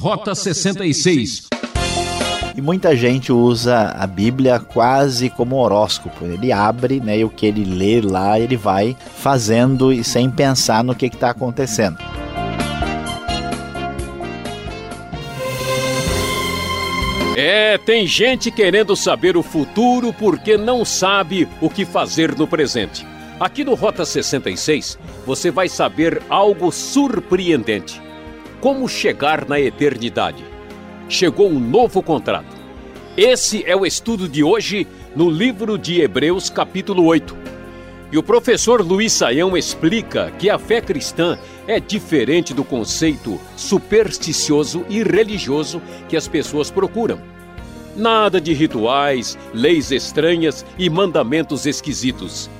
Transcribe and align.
Rota 0.00 0.34
66. 0.34 1.48
E 2.56 2.62
muita 2.62 2.96
gente 2.96 3.30
usa 3.30 3.94
a 3.98 4.06
Bíblia 4.06 4.58
quase 4.58 5.28
como 5.28 5.56
horóscopo. 5.56 6.24
Ele 6.24 6.50
abre, 6.50 7.00
né, 7.00 7.18
e 7.18 7.24
o 7.24 7.28
que 7.28 7.44
ele 7.44 7.66
lê 7.66 8.00
lá, 8.00 8.40
ele 8.40 8.56
vai 8.56 8.96
fazendo 9.16 9.92
e 9.92 10.02
sem 10.02 10.30
pensar 10.30 10.82
no 10.82 10.94
que 10.94 11.04
está 11.04 11.28
acontecendo. 11.28 11.98
É, 17.36 17.76
tem 17.76 18.06
gente 18.06 18.50
querendo 18.50 18.96
saber 18.96 19.36
o 19.36 19.42
futuro 19.42 20.14
porque 20.14 20.56
não 20.56 20.82
sabe 20.82 21.46
o 21.60 21.68
que 21.68 21.84
fazer 21.84 22.34
no 22.38 22.46
presente. 22.48 23.06
Aqui 23.38 23.62
no 23.62 23.74
Rota 23.74 24.06
66, 24.06 24.98
você 25.26 25.50
vai 25.50 25.68
saber 25.68 26.22
algo 26.30 26.72
surpreendente. 26.72 28.00
Como 28.60 28.86
chegar 28.86 29.48
na 29.48 29.58
eternidade. 29.58 30.44
Chegou 31.08 31.48
um 31.48 31.58
novo 31.58 32.02
contrato. 32.02 32.54
Esse 33.16 33.64
é 33.64 33.74
o 33.74 33.86
estudo 33.86 34.28
de 34.28 34.44
hoje 34.44 34.86
no 35.16 35.30
livro 35.30 35.78
de 35.78 36.02
Hebreus, 36.02 36.50
capítulo 36.50 37.04
8. 37.06 37.34
E 38.12 38.18
o 38.18 38.22
professor 38.22 38.82
Luiz 38.82 39.14
Saião 39.14 39.56
explica 39.56 40.30
que 40.38 40.50
a 40.50 40.58
fé 40.58 40.82
cristã 40.82 41.38
é 41.66 41.80
diferente 41.80 42.52
do 42.52 42.62
conceito 42.62 43.40
supersticioso 43.56 44.84
e 44.90 45.02
religioso 45.02 45.80
que 46.06 46.16
as 46.16 46.28
pessoas 46.28 46.70
procuram. 46.70 47.18
Nada 47.96 48.38
de 48.38 48.52
rituais, 48.52 49.38
leis 49.54 49.90
estranhas 49.90 50.66
e 50.78 50.90
mandamentos 50.90 51.64
esquisitos. 51.64 52.50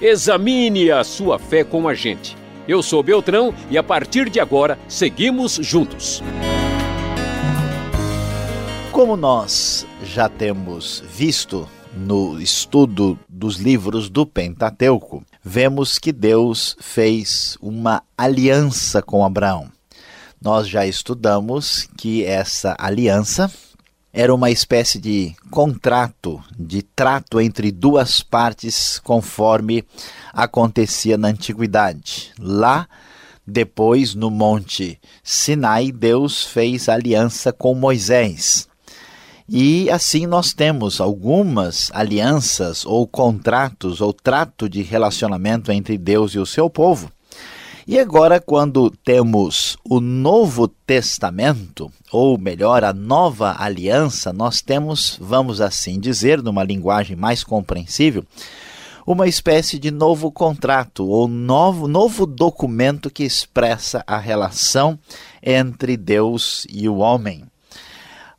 Examine 0.00 0.90
a 0.90 1.04
sua 1.04 1.38
fé 1.38 1.62
com 1.62 1.86
a 1.86 1.94
gente. 1.94 2.41
Eu 2.66 2.80
sou 2.80 3.02
Beltrão 3.02 3.52
e 3.68 3.76
a 3.76 3.82
partir 3.82 4.30
de 4.30 4.38
agora 4.38 4.78
seguimos 4.86 5.54
juntos. 5.54 6.22
Como 8.92 9.16
nós 9.16 9.84
já 10.04 10.28
temos 10.28 11.02
visto 11.12 11.68
no 11.92 12.40
estudo 12.40 13.18
dos 13.28 13.56
livros 13.56 14.08
do 14.08 14.24
Pentateuco, 14.24 15.24
vemos 15.42 15.98
que 15.98 16.12
Deus 16.12 16.76
fez 16.80 17.58
uma 17.60 18.02
aliança 18.16 19.02
com 19.02 19.24
Abraão. 19.24 19.68
Nós 20.40 20.68
já 20.68 20.86
estudamos 20.86 21.88
que 21.96 22.24
essa 22.24 22.76
aliança 22.78 23.50
era 24.12 24.34
uma 24.34 24.50
espécie 24.50 24.98
de 24.98 25.34
contrato, 25.50 26.42
de 26.58 26.82
trato 26.82 27.40
entre 27.40 27.72
duas 27.72 28.20
partes, 28.20 29.00
conforme 29.02 29.84
acontecia 30.32 31.16
na 31.16 31.28
antiguidade. 31.28 32.32
Lá, 32.38 32.86
depois, 33.46 34.14
no 34.14 34.30
Monte 34.30 35.00
Sinai, 35.24 35.90
Deus 35.90 36.44
fez 36.44 36.88
aliança 36.88 37.52
com 37.52 37.74
Moisés. 37.74 38.68
E 39.48 39.90
assim 39.90 40.26
nós 40.26 40.52
temos 40.52 41.00
algumas 41.00 41.90
alianças 41.92 42.86
ou 42.86 43.06
contratos 43.06 44.00
ou 44.00 44.12
trato 44.12 44.68
de 44.68 44.82
relacionamento 44.82 45.72
entre 45.72 45.98
Deus 45.98 46.32
e 46.34 46.38
o 46.38 46.46
seu 46.46 46.70
povo 46.70 47.10
e 47.86 47.98
agora, 47.98 48.40
quando 48.40 48.90
temos 48.90 49.76
o 49.84 49.98
Novo 49.98 50.68
Testamento, 50.68 51.90
ou 52.12 52.38
melhor, 52.38 52.84
a 52.84 52.92
nova 52.92 53.56
aliança, 53.58 54.32
nós 54.32 54.60
temos, 54.60 55.18
vamos 55.20 55.60
assim 55.60 55.98
dizer, 55.98 56.40
numa 56.40 56.62
linguagem 56.62 57.16
mais 57.16 57.42
compreensível, 57.42 58.24
uma 59.04 59.26
espécie 59.26 59.80
de 59.80 59.90
novo 59.90 60.30
contrato 60.30 61.04
ou 61.04 61.26
novo, 61.26 61.88
novo 61.88 62.24
documento 62.24 63.10
que 63.10 63.24
expressa 63.24 64.04
a 64.06 64.16
relação 64.16 64.96
entre 65.42 65.96
Deus 65.96 66.64
e 66.70 66.88
o 66.88 66.98
homem. 66.98 67.42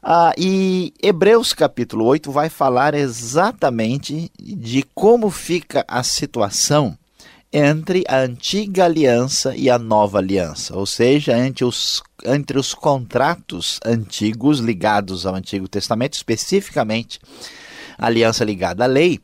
Ah, 0.01 0.33
e 0.37 0.93
Hebreus 1.01 1.53
capítulo 1.53 2.05
8 2.05 2.31
vai 2.31 2.47
falar 2.49 2.93
exatamente 2.93 4.31
de 4.39 4.83
como 4.93 5.29
fica 5.29 5.83
a 5.85 6.01
situação 6.01 6.97
entre 7.53 8.03
a 8.07 8.17
antiga 8.21 8.85
aliança 8.85 9.55
e 9.55 9.69
a 9.69 9.77
nova 9.77 10.17
aliança, 10.17 10.75
ou 10.75 10.87
seja, 10.87 11.37
entre 11.37 11.63
os, 11.63 12.01
entre 12.25 12.57
os 12.57 12.73
contratos 12.73 13.79
antigos 13.85 14.57
ligados 14.57 15.27
ao 15.27 15.35
Antigo 15.35 15.67
Testamento, 15.67 16.15
especificamente 16.15 17.19
a 17.95 18.07
aliança 18.07 18.43
ligada 18.43 18.83
à 18.83 18.87
lei, 18.87 19.19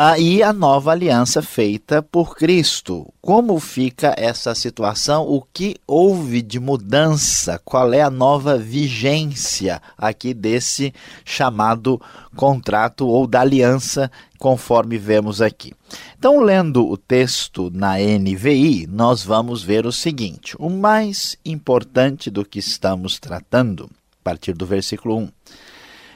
ah, 0.00 0.16
e 0.16 0.44
a 0.44 0.52
nova 0.52 0.92
aliança 0.92 1.42
feita 1.42 2.00
por 2.00 2.36
Cristo. 2.36 3.12
Como 3.20 3.58
fica 3.58 4.14
essa 4.16 4.54
situação? 4.54 5.26
O 5.26 5.42
que 5.42 5.74
houve 5.88 6.40
de 6.40 6.60
mudança? 6.60 7.60
Qual 7.64 7.92
é 7.92 8.00
a 8.00 8.08
nova 8.08 8.56
vigência 8.56 9.82
aqui 9.96 10.32
desse 10.32 10.94
chamado 11.24 12.00
contrato 12.36 13.08
ou 13.08 13.26
da 13.26 13.40
aliança, 13.40 14.08
conforme 14.38 14.96
vemos 14.98 15.42
aqui? 15.42 15.74
Então, 16.16 16.38
lendo 16.38 16.88
o 16.88 16.96
texto 16.96 17.68
na 17.74 17.94
NVI, 17.98 18.86
nós 18.86 19.24
vamos 19.24 19.64
ver 19.64 19.84
o 19.84 19.90
seguinte: 19.90 20.54
o 20.60 20.70
mais 20.70 21.36
importante 21.44 22.30
do 22.30 22.44
que 22.44 22.60
estamos 22.60 23.18
tratando, 23.18 23.90
a 24.20 24.22
partir 24.22 24.52
do 24.52 24.64
versículo 24.64 25.16
1 25.16 25.28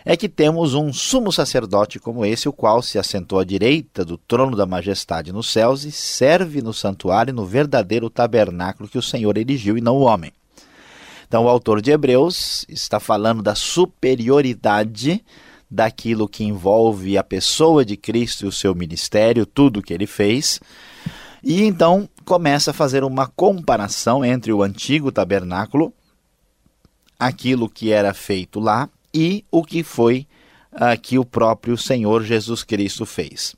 é 0.05 0.17
que 0.17 0.29
temos 0.29 0.75
um 0.75 0.93
sumo 0.93 1.31
sacerdote 1.31 1.99
como 1.99 2.25
esse, 2.25 2.49
o 2.49 2.53
qual 2.53 2.83
se 2.83 2.99
assentou 2.99 3.39
à 3.39 3.45
direita 3.45 4.05
do 4.05 4.17
trono 4.17 4.57
da 4.57 4.67
majestade 4.67 5.33
nos 5.33 5.51
céus 5.51 5.85
e 5.85 5.93
serve 5.93 6.61
no 6.61 6.73
santuário 6.73 7.33
no 7.33 7.47
verdadeiro 7.47 8.11
tabernáculo 8.11 8.89
que 8.89 8.99
o 8.99 9.03
Senhor 9.03 9.37
erigiu 9.39 9.79
e 9.79 9.81
não 9.81 9.97
o 9.97 10.03
homem. 10.03 10.33
Então, 11.27 11.45
o 11.45 11.49
autor 11.49 11.81
de 11.81 11.91
Hebreus 11.91 12.67
está 12.69 13.01
falando 13.01 13.43
da 13.43 13.55
superioridade 13.55 15.25
daquilo 15.71 16.29
que 16.29 16.45
envolve 16.45 17.17
a 17.17 17.25
pessoa 17.25 17.83
de 17.85 17.97
Cristo 17.97 18.45
e 18.45 18.49
o 18.49 18.53
seu 18.53 18.75
ministério, 18.75 19.47
tudo 19.47 19.81
que 19.81 19.95
ele 19.95 20.07
fez. 20.07 20.61
E 21.43 21.63
então 21.63 22.07
começa 22.27 22.71
a 22.71 22.75
fazer 22.75 23.03
uma 23.03 23.27
comparação 23.27 24.23
entre 24.23 24.53
o 24.53 24.63
antigo 24.63 25.11
tabernáculo, 25.11 25.93
aquilo 27.19 27.69
que 27.69 27.91
era 27.91 28.13
feito 28.13 28.61
lá, 28.61 28.91
e 29.15 29.45
o 29.51 29.63
que 29.63 29.83
foi 29.83 30.27
uh, 30.73 31.01
que 31.01 31.19
o 31.19 31.25
próprio 31.25 31.77
Senhor 31.77 32.23
Jesus 32.23 32.63
Cristo 32.63 33.05
fez. 33.05 33.55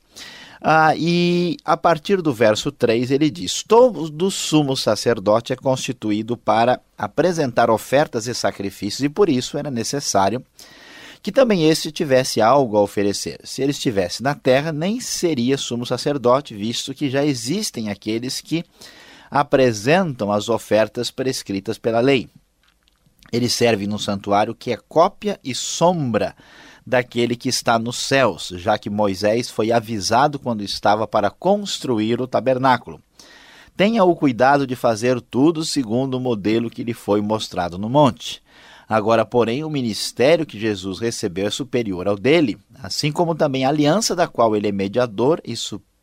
Ah, 0.61 0.95
e 0.97 1.57
a 1.63 1.77
partir 1.77 2.21
do 2.21 2.33
verso 2.33 2.71
3 2.71 3.11
ele 3.11 3.29
diz: 3.29 3.61
Todo 3.61 4.31
sumo 4.31 4.75
sacerdote 4.75 5.53
é 5.53 5.55
constituído 5.55 6.35
para 6.35 6.81
apresentar 6.97 7.69
ofertas 7.69 8.25
e 8.25 8.33
sacrifícios, 8.33 9.03
e 9.03 9.09
por 9.09 9.29
isso 9.29 9.57
era 9.57 9.69
necessário 9.69 10.43
que 11.21 11.31
também 11.31 11.67
este 11.67 11.91
tivesse 11.91 12.39
algo 12.39 12.77
a 12.77 12.81
oferecer. 12.81 13.39
Se 13.43 13.61
ele 13.61 13.71
estivesse 13.71 14.21
na 14.21 14.35
terra, 14.35 14.71
nem 14.71 14.99
seria 14.99 15.57
sumo 15.57 15.83
sacerdote, 15.83 16.53
visto 16.53 16.93
que 16.93 17.09
já 17.09 17.25
existem 17.25 17.89
aqueles 17.89 18.41
que 18.41 18.63
apresentam 19.31 20.31
as 20.31 20.49
ofertas 20.49 21.09
prescritas 21.09 21.79
pela 21.79 21.99
lei. 21.99 22.29
Ele 23.31 23.49
serve 23.49 23.87
no 23.87 23.99
santuário 23.99 24.55
que 24.55 24.71
é 24.71 24.77
cópia 24.77 25.39
e 25.43 25.53
sombra 25.53 26.35
daquele 26.85 27.35
que 27.35 27.49
está 27.49 27.79
nos 27.79 27.97
céus, 27.97 28.53
já 28.55 28.77
que 28.77 28.89
Moisés 28.89 29.49
foi 29.49 29.71
avisado 29.71 30.37
quando 30.37 30.63
estava 30.63 31.07
para 31.07 31.31
construir 31.31 32.21
o 32.21 32.27
tabernáculo. 32.27 33.01
Tenha 33.75 34.03
o 34.03 34.15
cuidado 34.15 34.65
de 34.65 34.75
fazer 34.75 35.19
tudo 35.19 35.65
segundo 35.65 36.15
o 36.15 36.19
modelo 36.19 36.69
que 36.69 36.83
lhe 36.83 36.93
foi 36.93 37.21
mostrado 37.21 37.77
no 37.77 37.89
monte. 37.89 38.41
Agora, 38.87 39.25
porém, 39.25 39.63
o 39.63 39.69
ministério 39.69 40.45
que 40.45 40.59
Jesus 40.59 40.99
recebeu 40.99 41.47
é 41.47 41.49
superior 41.49 42.07
ao 42.07 42.15
dele, 42.15 42.57
assim 42.81 43.11
como 43.11 43.33
também 43.33 43.65
a 43.65 43.69
aliança 43.69 44.15
da 44.15 44.27
qual 44.27 44.55
ele 44.55 44.67
é 44.67 44.71
mediador 44.71 45.41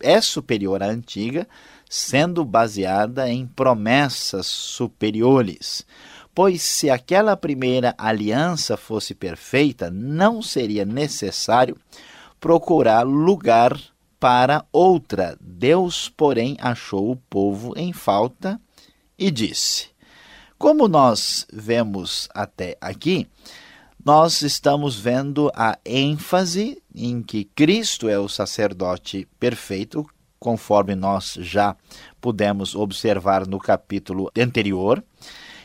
é 0.00 0.20
superior 0.20 0.82
à 0.82 0.86
antiga, 0.86 1.46
sendo 1.88 2.44
baseada 2.44 3.30
em 3.30 3.46
promessas 3.46 4.46
superiores. 4.46 5.86
Pois 6.34 6.62
se 6.62 6.88
aquela 6.88 7.36
primeira 7.36 7.94
aliança 7.98 8.76
fosse 8.76 9.14
perfeita, 9.14 9.90
não 9.90 10.40
seria 10.40 10.84
necessário 10.84 11.76
procurar 12.40 13.02
lugar 13.02 13.78
para 14.18 14.64
outra. 14.72 15.36
Deus, 15.40 16.08
porém, 16.08 16.56
achou 16.60 17.10
o 17.10 17.16
povo 17.16 17.74
em 17.76 17.92
falta 17.92 18.60
e 19.18 19.30
disse: 19.30 19.90
Como 20.58 20.88
nós 20.88 21.46
vemos 21.52 22.28
até 22.34 22.76
aqui, 22.80 23.28
nós 24.04 24.42
estamos 24.42 24.98
vendo 24.98 25.50
a 25.54 25.78
ênfase 25.84 26.82
em 26.94 27.22
que 27.22 27.44
Cristo 27.44 28.08
é 28.08 28.18
o 28.18 28.28
sacerdote 28.28 29.28
perfeito, 29.38 30.04
conforme 30.40 30.94
nós 30.94 31.34
já 31.38 31.76
pudemos 32.20 32.74
observar 32.74 33.46
no 33.46 33.58
capítulo 33.58 34.30
anterior. 34.36 35.04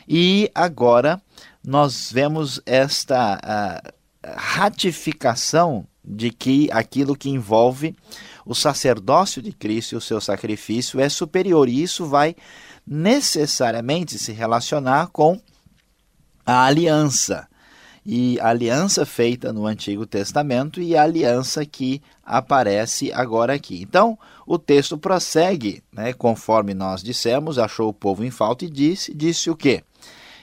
E 0.08 0.50
agora 0.54 1.20
nós 1.62 2.10
vemos 2.10 2.62
esta 2.64 3.82
ratificação 4.24 5.86
de 6.02 6.30
que 6.30 6.70
aquilo 6.72 7.14
que 7.14 7.28
envolve 7.28 7.94
o 8.46 8.54
sacerdócio 8.54 9.42
de 9.42 9.52
Cristo 9.52 9.92
e 9.92 9.96
o 9.96 10.00
seu 10.00 10.20
sacrifício 10.22 10.98
é 10.98 11.08
superior, 11.10 11.68
e 11.68 11.82
isso 11.82 12.06
vai 12.06 12.34
necessariamente 12.86 14.18
se 14.18 14.32
relacionar 14.32 15.08
com 15.08 15.38
a 16.46 16.64
aliança. 16.64 17.46
E 18.06 18.40
a 18.40 18.48
aliança 18.48 19.04
feita 19.04 19.52
no 19.52 19.66
Antigo 19.66 20.06
Testamento 20.06 20.80
e 20.80 20.96
a 20.96 21.02
aliança 21.02 21.66
que 21.66 22.00
aparece 22.24 23.12
agora 23.12 23.52
aqui. 23.52 23.82
Então, 23.82 24.18
o 24.48 24.58
texto 24.58 24.96
prossegue, 24.96 25.82
né, 25.92 26.14
conforme 26.14 26.72
nós 26.72 27.02
dissemos, 27.02 27.58
achou 27.58 27.90
o 27.90 27.92
povo 27.92 28.24
em 28.24 28.30
falta 28.30 28.64
e 28.64 28.70
disse, 28.70 29.12
disse 29.14 29.50
o 29.50 29.54
quê? 29.54 29.84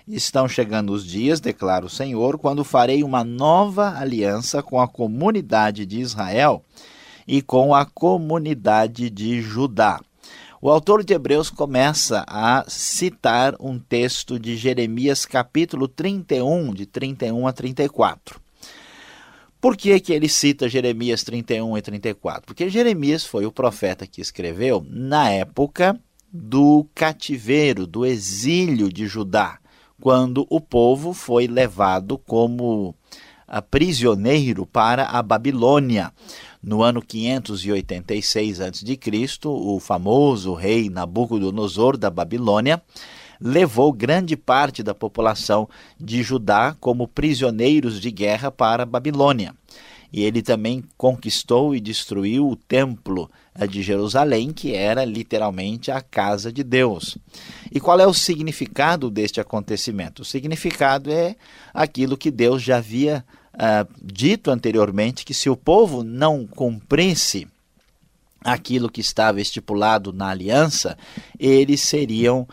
Estão 0.07 0.47
chegando 0.47 0.93
os 0.93 1.03
dias, 1.03 1.39
declara 1.39 1.83
o 1.83 1.89
Senhor, 1.89 2.37
quando 2.37 2.63
farei 2.63 3.03
uma 3.03 3.23
nova 3.23 3.97
aliança 3.97 4.61
com 4.61 4.79
a 4.79 4.87
comunidade 4.87 5.87
de 5.87 5.99
Israel 5.99 6.61
e 7.27 7.41
com 7.41 7.73
a 7.73 7.83
comunidade 7.83 9.09
de 9.09 9.41
Judá. 9.41 9.99
O 10.61 10.69
autor 10.69 11.03
de 11.03 11.15
Hebreus 11.15 11.49
começa 11.49 12.23
a 12.27 12.63
citar 12.67 13.55
um 13.59 13.79
texto 13.79 14.37
de 14.37 14.55
Jeremias, 14.55 15.25
capítulo 15.25 15.87
31, 15.87 16.75
de 16.75 16.85
31 16.85 17.47
a 17.47 17.51
34. 17.51 18.44
Por 19.65 19.75
que, 19.75 19.99
que 19.99 20.13
ele 20.13 20.29
cita 20.29 20.69
Jeremias 20.69 21.23
31 21.23 21.75
e 21.75 21.81
34? 21.81 22.45
Porque 22.45 22.69
Jeremias 22.69 23.25
foi 23.25 23.47
o 23.47 23.51
profeta 23.51 24.05
que 24.05 24.21
escreveu 24.21 24.85
na 24.87 25.31
época 25.31 25.99
do 26.31 26.85
cativeiro, 26.93 27.87
do 27.87 28.05
exílio 28.05 28.93
de 28.93 29.07
Judá, 29.07 29.57
quando 29.99 30.45
o 30.51 30.61
povo 30.61 31.13
foi 31.13 31.47
levado 31.47 32.15
como 32.15 32.93
prisioneiro 33.71 34.67
para 34.67 35.05
a 35.05 35.23
Babilônia. 35.23 36.13
No 36.61 36.83
ano 36.83 37.01
586 37.01 38.61
a.C., 38.61 38.99
o 39.45 39.79
famoso 39.79 40.53
rei 40.53 40.91
Nabucodonosor 40.91 41.97
da 41.97 42.11
Babilônia 42.11 42.79
levou 43.39 43.91
grande 43.91 44.35
parte 44.35 44.81
da 44.83 44.93
população 44.93 45.67
de 45.99 46.23
Judá 46.23 46.75
como 46.79 47.07
prisioneiros 47.07 47.99
de 47.99 48.11
guerra 48.11 48.51
para 48.51 48.83
a 48.83 48.85
Babilônia. 48.85 49.53
E 50.11 50.23
ele 50.23 50.41
também 50.41 50.83
conquistou 50.97 51.75
e 51.75 51.79
destruiu 51.81 52.49
o 52.49 52.55
templo 52.55 53.29
eh, 53.53 53.67
de 53.67 53.81
Jerusalém, 53.81 54.53
que 54.53 54.73
era 54.73 55.03
literalmente 55.03 55.91
a 55.91 55.99
casa 55.99 56.53
de 56.53 56.63
Deus. 56.63 57.17
E 57.69 57.81
qual 57.81 57.99
é 57.99 58.07
o 58.07 58.13
significado 58.13 59.09
deste 59.09 59.41
acontecimento? 59.41 60.21
O 60.21 60.25
significado 60.25 61.11
é 61.11 61.35
aquilo 61.73 62.15
que 62.15 62.31
Deus 62.31 62.61
já 62.61 62.77
havia 62.77 63.25
uh, 63.55 63.93
dito 64.01 64.51
anteriormente, 64.51 65.25
que 65.25 65.33
se 65.33 65.49
o 65.49 65.55
povo 65.57 66.03
não 66.03 66.47
cumprisse 66.47 67.47
aquilo 68.41 68.89
que 68.89 69.01
estava 69.01 69.41
estipulado 69.41 70.13
na 70.13 70.29
aliança, 70.29 70.97
eles 71.39 71.81
seriam 71.81 72.47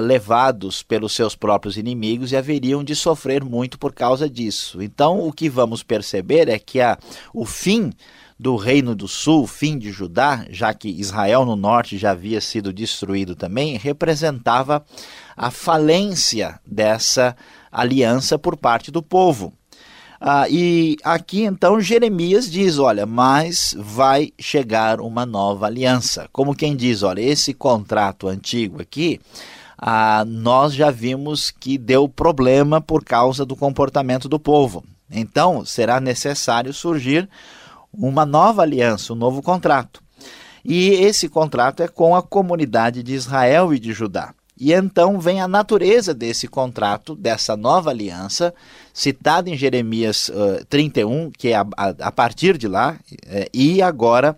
levados 0.00 0.82
pelos 0.82 1.12
seus 1.12 1.36
próprios 1.36 1.76
inimigos 1.76 2.32
e 2.32 2.36
haveriam 2.36 2.82
de 2.82 2.96
sofrer 2.96 3.44
muito 3.44 3.78
por 3.78 3.92
causa 3.94 4.28
disso. 4.28 4.82
Então, 4.82 5.20
o 5.20 5.32
que 5.32 5.48
vamos 5.48 5.82
perceber 5.82 6.48
é 6.48 6.58
que 6.58 6.80
a, 6.80 6.98
o 7.32 7.46
fim 7.46 7.92
do 8.38 8.56
Reino 8.56 8.94
do 8.94 9.08
Sul, 9.08 9.46
fim 9.46 9.78
de 9.78 9.90
Judá, 9.90 10.44
já 10.50 10.74
que 10.74 10.88
Israel 10.88 11.46
no 11.46 11.56
norte 11.56 11.96
já 11.96 12.10
havia 12.10 12.40
sido 12.40 12.72
destruído 12.72 13.34
também, 13.34 13.76
representava 13.76 14.84
a 15.36 15.50
falência 15.50 16.60
dessa 16.66 17.36
aliança 17.70 18.38
por 18.38 18.56
parte 18.56 18.90
do 18.90 19.02
povo. 19.02 19.52
Ah, 20.20 20.48
e 20.48 20.96
aqui 21.04 21.42
então 21.42 21.80
Jeremias 21.80 22.50
diz: 22.50 22.78
olha, 22.78 23.04
mas 23.04 23.74
vai 23.78 24.32
chegar 24.38 25.00
uma 25.00 25.26
nova 25.26 25.66
aliança. 25.66 26.28
Como 26.32 26.54
quem 26.54 26.74
diz: 26.74 27.02
olha, 27.02 27.20
esse 27.20 27.52
contrato 27.52 28.26
antigo 28.26 28.80
aqui 28.80 29.20
ah, 29.78 30.24
nós 30.26 30.74
já 30.74 30.90
vimos 30.90 31.50
que 31.50 31.76
deu 31.76 32.08
problema 32.08 32.80
por 32.80 33.04
causa 33.04 33.44
do 33.44 33.54
comportamento 33.54 34.28
do 34.28 34.38
povo. 34.38 34.84
Então, 35.10 35.64
será 35.64 36.00
necessário 36.00 36.72
surgir 36.72 37.28
uma 37.92 38.26
nova 38.26 38.62
aliança, 38.62 39.12
um 39.12 39.16
novo 39.16 39.42
contrato. 39.42 40.02
E 40.64 40.90
esse 40.90 41.28
contrato 41.28 41.82
é 41.82 41.88
com 41.88 42.16
a 42.16 42.22
comunidade 42.22 43.02
de 43.02 43.14
Israel 43.14 43.72
e 43.72 43.78
de 43.78 43.92
Judá. 43.92 44.34
E 44.58 44.72
então 44.72 45.20
vem 45.20 45.40
a 45.40 45.46
natureza 45.46 46.14
desse 46.14 46.48
contrato, 46.48 47.14
dessa 47.14 47.56
nova 47.56 47.90
aliança, 47.90 48.54
citada 48.92 49.50
em 49.50 49.56
Jeremias 49.56 50.30
uh, 50.30 50.64
31, 50.68 51.30
que 51.30 51.48
é 51.48 51.56
a, 51.56 51.66
a, 51.76 51.88
a 52.00 52.10
partir 52.10 52.56
de 52.56 52.66
lá, 52.66 52.96
uh, 53.12 53.50
e 53.52 53.82
agora 53.82 54.36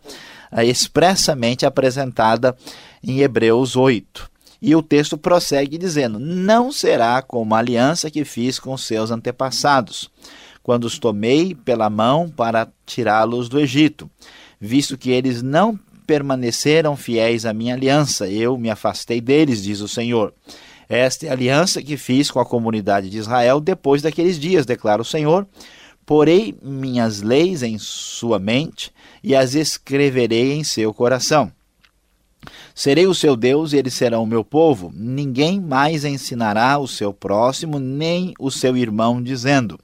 uh, 0.53 0.61
expressamente 0.61 1.65
apresentada 1.65 2.57
em 3.03 3.21
Hebreus 3.21 3.77
8. 3.77 4.29
E 4.61 4.75
o 4.75 4.83
texto 4.83 5.17
prossegue 5.17 5.79
dizendo: 5.79 6.19
Não 6.19 6.73
será 6.73 7.23
como 7.23 7.55
a 7.55 7.59
aliança 7.59 8.11
que 8.11 8.25
fiz 8.25 8.59
com 8.59 8.77
seus 8.77 9.11
antepassados, 9.11 10.11
quando 10.63 10.85
os 10.85 10.99
tomei 10.99 11.55
pela 11.55 11.89
mão 11.89 12.29
para 12.29 12.69
tirá-los 12.85 13.49
do 13.49 13.59
Egito, 13.59 14.11
visto 14.61 14.99
que 14.99 15.11
eles 15.11 15.43
não 15.43 15.79
permaneceram 16.07 16.97
fiéis 16.97 17.45
à 17.45 17.53
minha 17.53 17.75
aliança, 17.75 18.29
eu 18.29 18.57
me 18.57 18.71
afastei 18.71 19.21
deles, 19.21 19.63
diz 19.63 19.81
o 19.81 19.89
Senhor. 19.89 20.33
Esta 20.89 21.27
é 21.27 21.29
a 21.29 21.33
aliança 21.33 21.83
que 21.83 21.99
fiz 21.99 22.31
com 22.31 22.41
a 22.41 22.47
comunidade 22.47 23.11
de 23.11 23.19
Israel 23.19 23.61
depois 23.61 24.01
daqueles 24.01 24.39
dias, 24.39 24.65
declara 24.65 25.03
o 25.03 25.05
Senhor. 25.05 25.47
Porei 26.07 26.57
minhas 26.63 27.21
leis 27.21 27.63
em 27.63 27.77
sua 27.79 28.39
mente 28.39 28.91
e 29.23 29.37
as 29.37 29.55
escreverei 29.55 30.55
em 30.55 30.65
seu 30.65 30.95
coração. 30.95 31.53
Serei 32.75 33.07
o 33.07 33.15
seu 33.15 33.37
Deus 33.37 33.73
e 33.73 33.77
eles 33.77 33.95
serão 33.95 34.23
o 34.23 34.27
meu 34.27 34.45
povo. 34.45 34.93
Ninguém 34.95 35.61
mais 35.61 36.05
ensinará 36.05 36.79
o 36.79 36.87
seu 36.87 37.13
próximo, 37.13 37.79
nem 37.79 38.35
o 38.39 38.51
seu 38.51 38.77
irmão, 38.77 39.23
dizendo: 39.23 39.79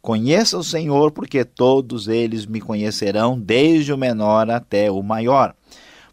Conheça 0.00 0.58
o 0.58 0.64
Senhor, 0.64 1.12
porque 1.12 1.44
todos 1.44 2.08
eles 2.08 2.46
me 2.46 2.60
conhecerão, 2.60 3.38
desde 3.38 3.92
o 3.92 3.98
menor 3.98 4.50
até 4.50 4.90
o 4.90 5.02
maior. 5.02 5.54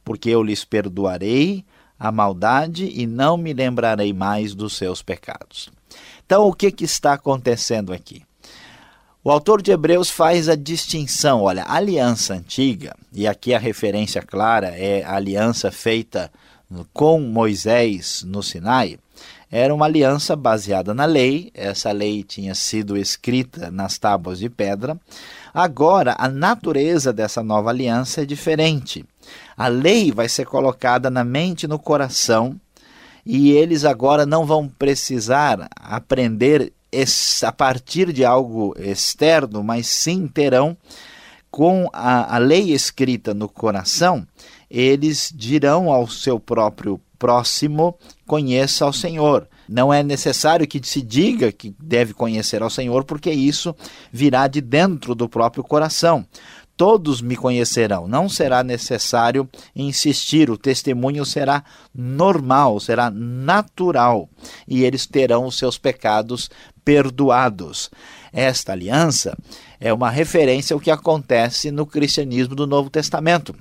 Porque 0.03 0.29
eu 0.29 0.43
lhes 0.43 0.63
perdoarei 0.63 1.65
a 1.97 2.11
maldade 2.11 2.89
e 2.93 3.07
não 3.07 3.35
me 3.35 3.53
lembrarei 3.53 4.13
mais 4.13 4.53
dos 4.53 4.77
seus 4.77 5.01
pecados. 5.01 5.69
Então, 6.25 6.47
o 6.47 6.53
que, 6.53 6.71
que 6.71 6.85
está 6.85 7.13
acontecendo 7.13 7.91
aqui? 7.91 8.21
O 9.21 9.29
autor 9.29 9.61
de 9.61 9.71
Hebreus 9.71 10.09
faz 10.09 10.47
a 10.47 10.55
distinção, 10.55 11.41
olha, 11.41 11.63
a 11.63 11.75
aliança 11.75 12.33
antiga, 12.33 12.95
e 13.11 13.27
aqui 13.27 13.53
a 13.53 13.59
referência 13.59 14.21
clara 14.21 14.67
é 14.69 15.03
a 15.03 15.15
aliança 15.15 15.69
feita 15.71 16.31
com 16.93 17.19
Moisés 17.19 18.23
no 18.25 18.41
Sinai, 18.41 18.97
era 19.51 19.75
uma 19.75 19.85
aliança 19.85 20.37
baseada 20.37 20.93
na 20.93 21.05
lei, 21.05 21.51
essa 21.53 21.91
lei 21.91 22.23
tinha 22.23 22.53
sido 22.53 22.95
escrita 22.95 23.71
nas 23.71 23.97
tábuas 23.97 24.39
de 24.39 24.47
pedra. 24.47 24.97
Agora, 25.51 26.15
a 26.19 26.29
natureza 26.29 27.11
dessa 27.11 27.41
nova 27.41 27.71
aliança 27.71 28.21
é 28.21 28.25
diferente. 28.25 29.03
A 29.57 29.67
lei 29.67 30.11
vai 30.11 30.29
ser 30.29 30.45
colocada 30.45 31.09
na 31.09 31.23
mente 31.23 31.63
e 31.63 31.67
no 31.67 31.79
coração, 31.79 32.59
e 33.25 33.51
eles 33.51 33.83
agora 33.83 34.25
não 34.25 34.45
vão 34.45 34.69
precisar 34.69 35.67
aprender 35.75 36.71
a 37.43 37.51
partir 37.51 38.11
de 38.11 38.25
algo 38.25 38.75
externo, 38.79 39.63
mas 39.63 39.87
sim 39.87 40.27
terão 40.27 40.75
com 41.51 41.89
a, 41.91 42.35
a 42.35 42.37
lei 42.37 42.71
escrita 42.71 43.33
no 43.33 43.49
coração, 43.49 44.25
eles 44.69 45.31
dirão 45.35 45.91
ao 45.91 46.07
seu 46.07 46.39
próprio 46.39 46.99
próximo: 47.17 47.97
conheça 48.25 48.85
ao 48.85 48.93
Senhor. 48.93 49.47
Não 49.67 49.93
é 49.93 50.01
necessário 50.01 50.67
que 50.67 50.81
se 50.83 51.01
diga 51.01 51.51
que 51.51 51.75
deve 51.79 52.13
conhecer 52.13 52.63
ao 52.63 52.71
Senhor, 52.71 53.03
porque 53.03 53.29
isso 53.31 53.75
virá 54.11 54.47
de 54.47 54.61
dentro 54.61 55.13
do 55.13 55.29
próprio 55.29 55.63
coração 55.63 56.25
todos 56.79 57.21
me 57.21 57.35
conhecerão. 57.35 58.07
Não 58.07 58.29
será 58.29 58.63
necessário 58.63 59.49
insistir, 59.75 60.49
o 60.49 60.57
testemunho 60.57 61.25
será 61.25 61.61
normal, 61.93 62.79
será 62.79 63.11
natural, 63.11 64.29
e 64.65 64.85
eles 64.85 65.05
terão 65.05 65.45
os 65.45 65.57
seus 65.57 65.77
pecados 65.77 66.49
perdoados. 66.85 67.91
Esta 68.31 68.71
aliança 68.71 69.37
é 69.77 69.91
uma 69.91 70.09
referência 70.09 70.73
ao 70.73 70.79
que 70.79 70.89
acontece 70.89 71.69
no 71.69 71.85
cristianismo 71.85 72.55
do 72.55 72.65
Novo 72.65 72.89
Testamento. 72.89 73.53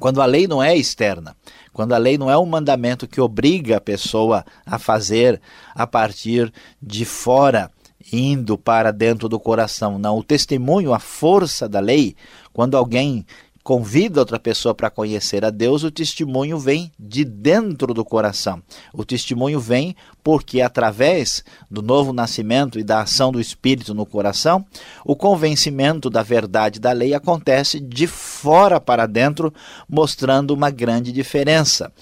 Quando 0.00 0.20
a 0.20 0.26
lei 0.26 0.48
não 0.48 0.60
é 0.60 0.76
externa, 0.76 1.36
quando 1.72 1.92
a 1.92 1.98
lei 1.98 2.18
não 2.18 2.28
é 2.28 2.36
um 2.36 2.44
mandamento 2.44 3.06
que 3.06 3.20
obriga 3.20 3.76
a 3.76 3.80
pessoa 3.80 4.44
a 4.66 4.80
fazer 4.80 5.40
a 5.76 5.86
partir 5.86 6.52
de 6.82 7.04
fora 7.04 7.70
indo 8.12 8.56
para 8.56 8.92
dentro 8.92 9.28
do 9.28 9.38
coração. 9.38 9.98
Não, 9.98 10.18
o 10.18 10.22
testemunho, 10.22 10.92
a 10.92 10.98
força 10.98 11.68
da 11.68 11.80
lei, 11.80 12.14
quando 12.52 12.76
alguém 12.76 13.24
convida 13.66 14.20
outra 14.20 14.38
pessoa 14.38 14.72
para 14.72 14.88
conhecer 14.88 15.44
a 15.44 15.50
Deus, 15.50 15.82
o 15.82 15.90
testemunho 15.90 16.56
vem 16.56 16.92
de 16.96 17.24
dentro 17.24 17.92
do 17.92 18.04
coração. 18.04 18.62
O 18.94 19.04
testemunho 19.04 19.58
vem 19.58 19.96
porque, 20.22 20.60
através 20.60 21.42
do 21.68 21.82
novo 21.82 22.12
nascimento 22.12 22.78
e 22.78 22.84
da 22.84 23.00
ação 23.00 23.32
do 23.32 23.40
Espírito 23.40 23.92
no 23.92 24.06
coração, 24.06 24.64
o 25.04 25.16
convencimento 25.16 26.08
da 26.08 26.22
verdade 26.22 26.78
da 26.78 26.92
lei 26.92 27.12
acontece 27.12 27.80
de 27.80 28.06
fora 28.06 28.80
para 28.80 29.04
dentro, 29.04 29.52
mostrando 29.88 30.52
uma 30.52 30.70
grande 30.70 31.10
diferença. 31.10 31.92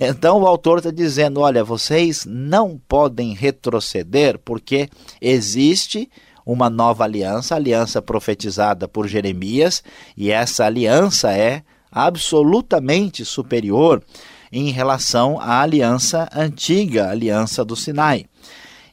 Então 0.00 0.40
o 0.40 0.46
autor 0.46 0.78
está 0.78 0.90
dizendo: 0.90 1.40
olha, 1.40 1.62
vocês 1.62 2.24
não 2.26 2.80
podem 2.88 3.34
retroceder 3.34 4.38
porque 4.42 4.88
existe 5.20 6.10
uma 6.44 6.70
nova 6.70 7.04
aliança, 7.04 7.54
aliança 7.54 8.00
profetizada 8.00 8.88
por 8.88 9.06
Jeremias, 9.06 9.84
e 10.16 10.30
essa 10.30 10.64
aliança 10.64 11.36
é 11.36 11.62
absolutamente 11.92 13.24
superior 13.26 14.02
em 14.50 14.70
relação 14.70 15.38
à 15.38 15.60
aliança 15.60 16.28
antiga, 16.34 17.06
a 17.06 17.10
aliança 17.10 17.62
do 17.62 17.76
Sinai. 17.76 18.24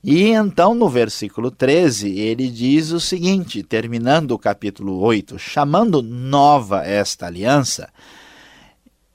E 0.03 0.29
então, 0.29 0.75
no 0.75 0.87
versículo 0.87 1.49
13, 1.49 2.19
ele 2.19 2.49
diz 2.49 2.91
o 2.91 2.99
seguinte, 2.99 3.63
terminando 3.63 4.31
o 4.31 4.39
capítulo 4.39 4.99
8, 4.99 5.39
chamando 5.39 6.01
nova 6.03 6.85
esta 6.85 7.25
aliança, 7.25 7.89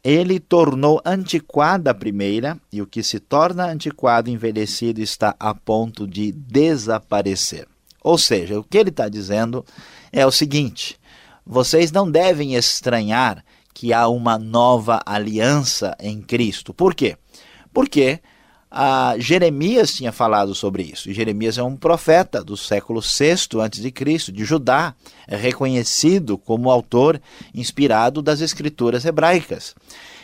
ele 0.05 0.41
tornou 0.41 1.01
antiquada 1.05 1.91
a 1.91 1.95
primeira, 1.95 2.59
e 2.73 2.83
o 2.83 2.87
que 2.87 3.03
se 3.03 3.21
torna 3.21 3.67
antiquado 3.67 4.31
envelhecido 4.31 5.01
está 5.01 5.35
a 5.39 5.55
ponto 5.55 6.07
de 6.07 6.33
desaparecer. 6.33 7.69
Ou 8.03 8.19
seja, 8.19 8.59
o 8.59 8.65
que 8.65 8.79
ele 8.79 8.91
está 8.91 9.09
dizendo 9.09 9.65
é 10.13 10.27
o 10.27 10.33
seguinte: 10.33 10.99
vocês 11.47 11.93
não 11.93 12.11
devem 12.11 12.55
estranhar 12.55 13.45
que 13.73 13.93
há 13.93 14.09
uma 14.09 14.39
nova 14.39 15.01
aliança 15.07 15.97
em 16.01 16.21
Cristo. 16.21 16.75
Por 16.75 16.95
quê? 16.95 17.17
Porque 17.73 18.21
ah, 18.75 19.15
Jeremias 19.19 19.93
tinha 19.93 20.11
falado 20.11 20.55
sobre 20.55 20.83
isso. 20.83 21.11
E 21.11 21.15
Jeremias 21.15 21.59
é 21.59 21.63
um 21.63 21.77
profeta 21.77 22.43
do 22.43 22.57
século 22.57 23.03
VI 23.03 23.61
a.C., 23.61 24.33
de 24.33 24.45
Judá, 24.45 24.95
é 25.29 25.37
reconhecido 25.37 26.39
como 26.39 26.71
autor 26.71 27.21
inspirado 27.55 28.23
das 28.23 28.41
escrituras 28.41 29.05
hebraicas. 29.05 29.75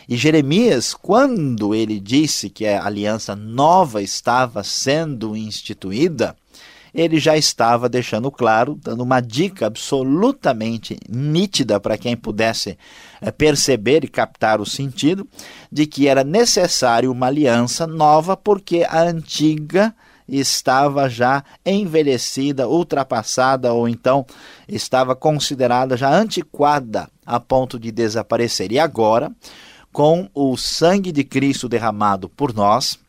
E 0.07 0.17
Jeremias, 0.17 0.95
quando 0.95 1.75
ele 1.75 1.99
disse 1.99 2.49
que 2.49 2.65
a 2.65 2.83
aliança 2.83 3.35
nova 3.35 4.01
estava 4.01 4.63
sendo 4.63 5.37
instituída, 5.37 6.35
ele 6.93 7.19
já 7.19 7.37
estava 7.37 7.87
deixando 7.87 8.31
claro, 8.31 8.79
dando 8.81 9.03
uma 9.03 9.19
dica 9.19 9.67
absolutamente 9.67 10.97
nítida 11.07 11.79
para 11.79 11.97
quem 11.97 12.15
pudesse 12.15 12.77
é, 13.21 13.31
perceber 13.31 14.03
e 14.03 14.07
captar 14.07 14.59
o 14.59 14.65
sentido 14.65 15.27
de 15.71 15.85
que 15.85 16.07
era 16.07 16.23
necessário 16.23 17.11
uma 17.11 17.27
aliança 17.27 17.85
nova, 17.85 18.35
porque 18.35 18.85
a 18.87 19.01
antiga 19.01 19.93
estava 20.27 21.09
já 21.09 21.43
envelhecida, 21.65 22.67
ultrapassada 22.67 23.73
ou 23.73 23.87
então 23.87 24.25
estava 24.67 25.15
considerada 25.15 25.97
já 25.97 26.13
antiquada 26.13 27.09
a 27.25 27.39
ponto 27.39 27.79
de 27.79 27.91
desaparecer. 27.91 28.71
E 28.71 28.79
agora, 28.79 29.31
com 29.91 30.29
o 30.33 30.55
sangue 30.55 31.11
de 31.11 31.23
Cristo 31.23 31.67
derramado 31.67 32.29
por 32.29 32.53
nós, 32.53 32.99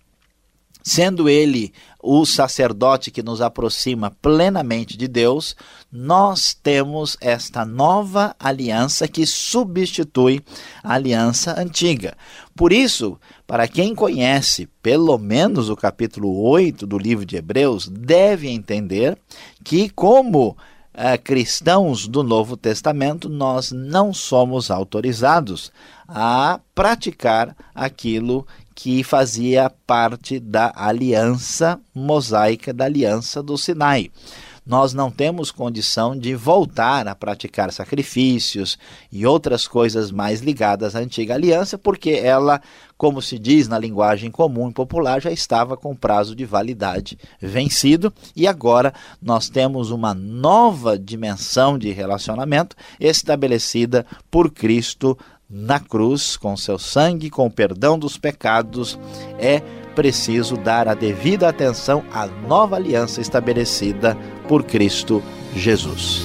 Sendo 0.83 1.29
ele 1.29 1.73
o 2.03 2.25
sacerdote 2.25 3.11
que 3.11 3.23
nos 3.23 3.41
aproxima 3.41 4.11
plenamente 4.23 4.97
de 4.97 5.07
Deus, 5.07 5.55
nós 5.93 6.55
temos 6.55 7.17
esta 7.21 7.65
nova 7.65 8.35
aliança 8.39 9.07
que 9.07 9.27
substitui 9.27 10.43
a 10.83 10.95
aliança 10.95 11.61
antiga. 11.61 12.17
Por 12.57 12.73
isso, 12.73 13.19
para 13.47 13.69
quem 13.69 13.95
conhece 13.95 14.69
pelo 14.83 15.19
menos 15.19 15.69
o 15.69 15.77
capítulo 15.77 16.41
8 16.43 16.87
do 16.87 16.97
livro 16.97 17.27
de 17.27 17.37
Hebreus, 17.37 17.87
deve 17.89 18.49
entender 18.49 19.19
que, 19.63 19.91
como 19.91 20.57
é, 20.93 21.17
cristãos 21.17 22.09
do 22.09 22.23
Novo 22.23 22.57
Testamento, 22.57 23.29
nós 23.29 23.73
não 23.73 24.13
somos 24.13 24.71
autorizados 24.71 25.71
a 26.09 26.61
praticar 26.75 27.57
aquilo 27.75 28.47
que 28.83 29.05
fazia 29.05 29.71
parte 29.87 30.41
da 30.41 30.73
aliança 30.75 31.79
mosaica, 31.95 32.73
da 32.73 32.87
aliança 32.87 33.43
do 33.43 33.59
Sinai. 33.59 34.11
Nós 34.65 34.95
não 34.95 35.11
temos 35.11 35.51
condição 35.51 36.19
de 36.19 36.35
voltar 36.35 37.07
a 37.07 37.15
praticar 37.15 37.71
sacrifícios 37.73 38.79
e 39.13 39.27
outras 39.27 39.69
coisas 39.69 40.11
mais 40.11 40.41
ligadas 40.41 40.97
à 40.97 41.01
antiga 41.01 41.35
aliança, 41.35 41.77
porque 41.77 42.13
ela, 42.13 42.63
como 42.97 43.21
se 43.21 43.39
diz 43.39 43.69
na 43.69 43.79
linguagem 43.79 44.31
comum 44.31 44.71
e 44.71 44.73
popular, 44.73 45.21
já 45.21 45.31
estava 45.31 45.77
com 45.77 45.95
prazo 45.95 46.35
de 46.35 46.47
validade 46.47 47.19
vencido 47.39 48.11
e 48.35 48.47
agora 48.47 48.95
nós 49.21 49.51
temos 49.51 49.91
uma 49.91 50.15
nova 50.15 50.99
dimensão 50.99 51.77
de 51.77 51.91
relacionamento 51.91 52.75
estabelecida 52.99 54.07
por 54.31 54.51
Cristo 54.51 55.19
na 55.51 55.81
cruz, 55.81 56.37
com 56.37 56.57
seu 56.57 56.79
sangue, 56.79 57.29
com 57.29 57.47
o 57.47 57.51
perdão 57.51 57.99
dos 57.99 58.17
pecados, 58.17 58.97
é 59.39 59.61
preciso 59.97 60.57
dar 60.57 60.87
a 60.87 60.95
devida 60.95 61.49
atenção 61.49 62.05
à 62.13 62.27
nova 62.27 62.77
aliança 62.77 63.21
estabelecida 63.21 64.17
por 64.47 64.63
Cristo 64.63 65.21
Jesus. 65.55 66.25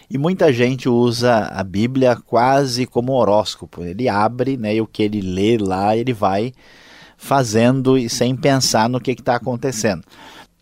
e 0.09 0.17
muita 0.17 0.51
gente 0.51 0.89
usa 0.89 1.45
a 1.45 1.63
Bíblia 1.63 2.17
quase 2.25 2.85
como 2.85 3.13
horóscopo. 3.13 3.85
Ele 3.85 4.09
abre, 4.09 4.57
né, 4.57 4.75
e 4.75 4.81
o 4.81 4.87
que 4.87 5.01
ele 5.01 5.21
lê 5.21 5.57
lá, 5.57 5.95
ele 5.95 6.11
vai 6.11 6.51
fazendo 7.17 7.97
e 7.97 8.09
sem 8.09 8.35
pensar 8.35 8.89
no 8.89 8.99
que 8.99 9.11
está 9.11 9.35
acontecendo. 9.35 10.03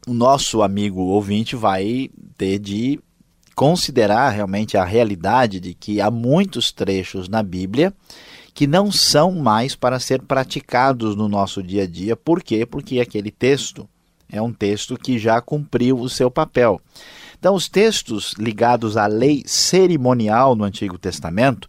O 0.07 0.13
nosso 0.13 0.61
amigo 0.61 1.01
ouvinte 1.01 1.55
vai 1.55 2.09
ter 2.37 2.59
de 2.59 2.99
considerar 3.55 4.29
realmente 4.29 4.77
a 4.77 4.83
realidade 4.83 5.59
de 5.59 5.73
que 5.73 6.01
há 6.01 6.09
muitos 6.09 6.71
trechos 6.71 7.29
na 7.29 7.43
Bíblia 7.43 7.93
que 8.53 8.67
não 8.67 8.91
são 8.91 9.31
mais 9.31 9.75
para 9.75 9.99
ser 9.99 10.21
praticados 10.21 11.15
no 11.15 11.27
nosso 11.27 11.63
dia 11.63 11.83
a 11.83 11.87
dia. 11.87 12.15
Por 12.15 12.43
quê? 12.43 12.65
Porque 12.65 12.99
aquele 12.99 13.31
texto 13.31 13.89
é 14.31 14.41
um 14.41 14.53
texto 14.53 14.97
que 14.97 15.17
já 15.17 15.41
cumpriu 15.41 15.99
o 15.99 16.09
seu 16.09 16.29
papel. 16.29 16.79
Então, 17.37 17.55
os 17.55 17.67
textos 17.67 18.33
ligados 18.37 18.95
à 18.95 19.05
lei 19.05 19.43
cerimonial 19.45 20.55
no 20.55 20.63
Antigo 20.63 20.97
Testamento, 20.97 21.67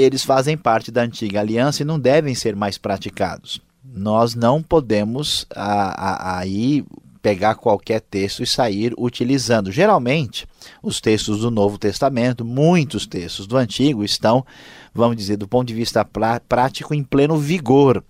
eles 0.00 0.24
fazem 0.24 0.56
parte 0.56 0.90
da 0.90 1.02
antiga 1.02 1.40
aliança 1.40 1.82
e 1.82 1.86
não 1.86 1.98
devem 1.98 2.34
ser 2.34 2.54
mais 2.56 2.78
praticados. 2.78 3.60
Nós 3.84 4.34
não 4.34 4.62
podemos 4.62 5.46
aí 5.54 6.84
pegar 7.22 7.56
qualquer 7.56 8.00
texto 8.00 8.42
e 8.42 8.46
sair 8.46 8.94
utilizando. 8.96 9.72
Geralmente, 9.72 10.46
os 10.82 11.00
textos 11.00 11.40
do 11.40 11.50
Novo 11.50 11.76
Testamento, 11.76 12.44
muitos 12.44 13.06
textos 13.06 13.46
do 13.48 13.56
Antigo 13.56 14.04
estão, 14.04 14.46
vamos 14.94 15.16
dizer, 15.16 15.36
do 15.36 15.48
ponto 15.48 15.66
de 15.66 15.74
vista 15.74 16.04
prático, 16.04 16.94
em 16.94 17.02
pleno 17.02 17.36
vigor. 17.36 18.04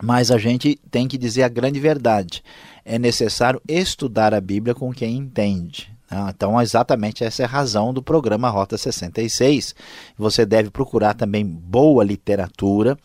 Mas 0.00 0.30
a 0.30 0.38
gente 0.38 0.78
tem 0.90 1.08
que 1.08 1.18
dizer 1.18 1.42
a 1.42 1.48
grande 1.48 1.80
verdade. 1.80 2.42
É 2.84 2.98
necessário 2.98 3.60
estudar 3.66 4.32
a 4.32 4.40
Bíblia 4.40 4.74
com 4.74 4.92
quem 4.92 5.16
entende. 5.16 5.92
Né? 6.10 6.32
Então, 6.34 6.60
exatamente 6.60 7.24
essa 7.24 7.42
é 7.42 7.44
a 7.44 7.48
razão 7.48 7.92
do 7.92 8.02
programa 8.02 8.48
Rota 8.48 8.76
66. 8.76 9.74
Você 10.18 10.44
deve 10.44 10.70
procurar 10.70 11.14
também 11.14 11.44
boa 11.44 12.02
literatura 12.04 12.98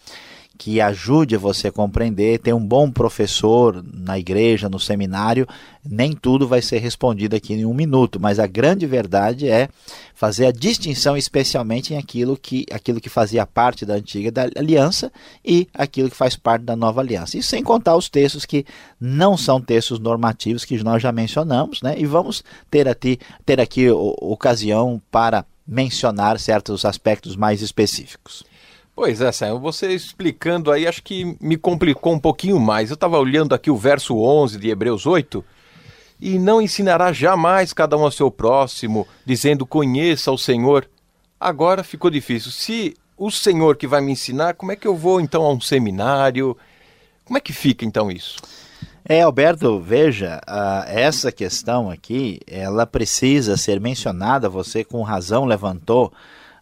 que 0.57 0.79
ajude 0.79 1.37
você 1.37 1.67
a 1.67 1.71
compreender, 1.71 2.39
ter 2.39 2.53
um 2.53 2.65
bom 2.65 2.89
professor 2.89 3.83
na 3.93 4.17
igreja, 4.17 4.69
no 4.69 4.79
seminário, 4.79 5.47
nem 5.83 6.13
tudo 6.13 6.47
vai 6.47 6.61
ser 6.61 6.79
respondido 6.79 7.35
aqui 7.35 7.53
em 7.53 7.65
um 7.65 7.73
minuto, 7.73 8.19
mas 8.19 8.39
a 8.39 8.47
grande 8.47 8.85
verdade 8.85 9.47
é 9.47 9.69
fazer 10.13 10.47
a 10.47 10.51
distinção 10.51 11.15
especialmente 11.17 11.93
em 11.93 11.97
aquilo 11.97 12.37
que, 12.37 12.65
aquilo 12.71 13.01
que 13.01 13.09
fazia 13.09 13.45
parte 13.45 13.85
da 13.85 13.95
antiga 13.95 14.31
da 14.31 14.49
aliança 14.55 15.11
e 15.43 15.67
aquilo 15.73 16.09
que 16.09 16.15
faz 16.15 16.35
parte 16.35 16.63
da 16.63 16.75
nova 16.75 17.01
aliança. 17.01 17.37
Isso 17.37 17.49
sem 17.49 17.63
contar 17.63 17.95
os 17.95 18.09
textos 18.09 18.45
que 18.45 18.65
não 18.99 19.37
são 19.37 19.61
textos 19.61 19.99
normativos 19.99 20.65
que 20.65 20.81
nós 20.83 21.01
já 21.01 21.11
mencionamos, 21.11 21.81
né? 21.81 21.95
E 21.97 22.05
vamos 22.05 22.43
ter 22.71 22.87
aqui, 22.87 23.19
ter 23.45 23.59
aqui 23.59 23.89
ocasião 23.89 25.01
para 25.11 25.45
mencionar 25.67 26.39
certos 26.39 26.85
aspectos 26.85 27.35
mais 27.35 27.61
específicos. 27.61 28.43
Pois 28.95 29.19
é, 29.19 29.29
Sam, 29.29 29.59
você 29.59 29.91
explicando 29.91 30.71
aí, 30.71 30.87
acho 30.87 31.03
que 31.03 31.35
me 31.41 31.57
complicou 31.57 32.13
um 32.13 32.19
pouquinho 32.19 32.57
mais. 32.57 32.89
Eu 32.89 32.93
estava 32.93 33.19
olhando 33.19 33.53
aqui 33.53 33.69
o 33.69 33.75
verso 33.75 34.17
11 34.17 34.57
de 34.57 34.69
Hebreus 34.69 35.05
8, 35.05 35.43
e 36.21 36.39
não 36.39 36.61
ensinará 36.61 37.11
jamais 37.11 37.73
cada 37.73 37.97
um 37.97 38.03
ao 38.03 38.11
seu 38.11 38.31
próximo, 38.31 39.05
dizendo 39.25 39.65
conheça 39.65 40.31
o 40.31 40.37
Senhor. 40.37 40.87
Agora 41.37 41.83
ficou 41.83 42.09
difícil. 42.09 42.51
Se 42.51 42.95
o 43.17 43.29
Senhor 43.29 43.75
que 43.75 43.85
vai 43.85 43.99
me 43.99 44.13
ensinar, 44.13 44.53
como 44.53 44.71
é 44.71 44.77
que 44.77 44.87
eu 44.87 44.95
vou 44.95 45.19
então 45.19 45.43
a 45.43 45.51
um 45.51 45.59
seminário? 45.59 46.55
Como 47.25 47.37
é 47.37 47.41
que 47.41 47.51
fica 47.51 47.83
então 47.83 48.09
isso? 48.09 48.37
É, 49.03 49.21
Alberto, 49.21 49.77
veja, 49.77 50.41
uh, 50.47 50.87
essa 50.87 51.33
questão 51.33 51.89
aqui, 51.89 52.39
ela 52.47 52.87
precisa 52.87 53.57
ser 53.57 53.81
mencionada, 53.81 54.47
você 54.47 54.85
com 54.85 55.01
razão 55.03 55.43
levantou 55.43 56.13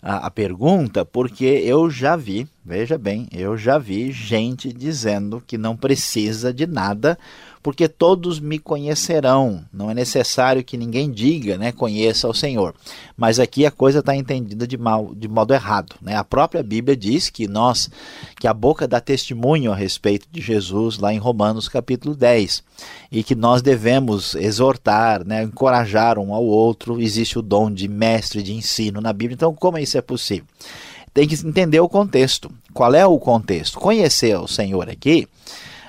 a, 0.03 0.27
a 0.27 0.31
pergunta, 0.31 1.05
porque 1.05 1.45
eu 1.45 1.89
já 1.89 2.17
vi, 2.17 2.45
veja 2.63 2.97
bem, 2.97 3.27
eu 3.31 3.57
já 3.57 3.77
vi 3.77 4.11
gente 4.11 4.73
dizendo 4.73 5.41
que 5.47 5.57
não 5.57 5.77
precisa 5.77 6.53
de 6.53 6.67
nada 6.67 7.17
porque 7.63 7.87
todos 7.87 8.41
me 8.41 8.59
conhecerão. 8.59 9.63
Não 9.71 9.89
é 9.89 9.93
necessário 9.93 10.63
que 10.63 10.75
ninguém 10.75 11.09
diga, 11.09 11.57
né, 11.57 11.71
conheça 11.71 12.27
o 12.27 12.33
Senhor. 12.33 12.75
Mas 13.15 13.39
aqui 13.39 13.65
a 13.65 13.71
coisa 13.71 13.99
está 13.99 14.13
entendida 14.13 14.67
de, 14.67 14.77
mal, 14.77 15.15
de 15.15 15.29
modo 15.29 15.53
errado. 15.53 15.95
Né? 16.01 16.13
A 16.15 16.25
própria 16.25 16.61
Bíblia 16.61 16.95
diz 16.95 17.29
que 17.29 17.47
nós, 17.47 17.89
que 18.37 18.47
a 18.47 18.53
boca 18.53 18.85
dá 18.85 18.99
testemunho 18.99 19.71
a 19.71 19.75
respeito 19.75 20.27
de 20.29 20.41
Jesus, 20.41 20.97
lá 20.97 21.13
em 21.13 21.17
Romanos 21.17 21.69
capítulo 21.69 22.13
10, 22.13 22.61
e 23.09 23.23
que 23.23 23.33
nós 23.33 23.61
devemos 23.61 24.35
exortar, 24.35 25.25
né, 25.25 25.43
encorajar 25.43 26.19
um 26.19 26.33
ao 26.33 26.43
outro. 26.43 26.99
Existe 26.99 27.39
o 27.39 27.41
dom 27.41 27.71
de 27.71 27.87
mestre 27.87 28.43
de 28.43 28.53
ensino 28.53 28.99
na 28.99 29.13
Bíblia. 29.13 29.35
Então, 29.35 29.55
como 29.55 29.77
isso 29.77 29.97
é 29.97 30.01
possível? 30.01 30.45
Tem 31.13 31.25
que 31.25 31.35
entender 31.47 31.79
o 31.79 31.87
contexto. 31.87 32.51
Qual 32.73 32.93
é 32.93 33.05
o 33.05 33.17
contexto? 33.19 33.79
Conhecer 33.79 34.37
o 34.37 34.47
Senhor 34.47 34.89
aqui 34.89 35.29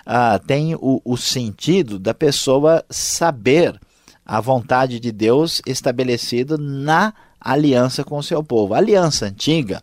ah, 0.06 0.38
tem 0.38 0.74
o, 0.74 1.00
o 1.04 1.16
sentido 1.16 1.98
da 1.98 2.14
pessoa 2.14 2.84
saber 2.90 3.78
a 4.24 4.40
vontade 4.40 4.98
de 4.98 5.12
Deus 5.12 5.60
estabelecida 5.66 6.56
na 6.56 7.12
aliança 7.40 8.02
com 8.04 8.16
o 8.16 8.22
seu 8.22 8.42
povo. 8.42 8.74
A 8.74 8.78
aliança 8.78 9.26
antiga 9.26 9.82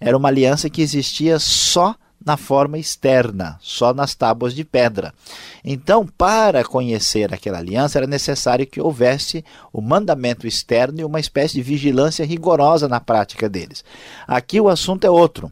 era 0.00 0.16
uma 0.16 0.28
aliança 0.28 0.70
que 0.70 0.80
existia 0.80 1.38
só 1.38 1.94
na 2.24 2.36
forma 2.36 2.78
externa, 2.78 3.58
só 3.62 3.94
nas 3.94 4.14
tábuas 4.14 4.54
de 4.54 4.62
pedra. 4.62 5.12
Então, 5.64 6.06
para 6.06 6.62
conhecer 6.62 7.32
aquela 7.32 7.58
aliança, 7.58 7.98
era 7.98 8.06
necessário 8.06 8.66
que 8.66 8.80
houvesse 8.80 9.42
o 9.72 9.80
mandamento 9.80 10.46
externo 10.46 11.00
e 11.00 11.04
uma 11.04 11.18
espécie 11.18 11.54
de 11.54 11.62
vigilância 11.62 12.24
rigorosa 12.24 12.86
na 12.86 13.00
prática 13.00 13.48
deles. 13.48 13.82
Aqui 14.28 14.60
o 14.60 14.68
assunto 14.68 15.06
é 15.06 15.10
outro 15.10 15.50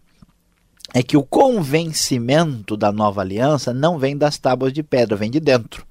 é 0.99 1.03
que 1.05 1.17
o 1.17 1.23
convencimento 1.23 2.77
da 2.77 2.91
nova 2.91 3.21
aliança 3.21 3.73
não 3.73 4.01
vem 4.01 4.17
das 4.17 4.37
tábuas 4.37 4.73
de 4.73 4.83
pedra, 4.83 5.15
vem 5.15 5.31
de 5.31 5.39
dentro. 5.39 5.87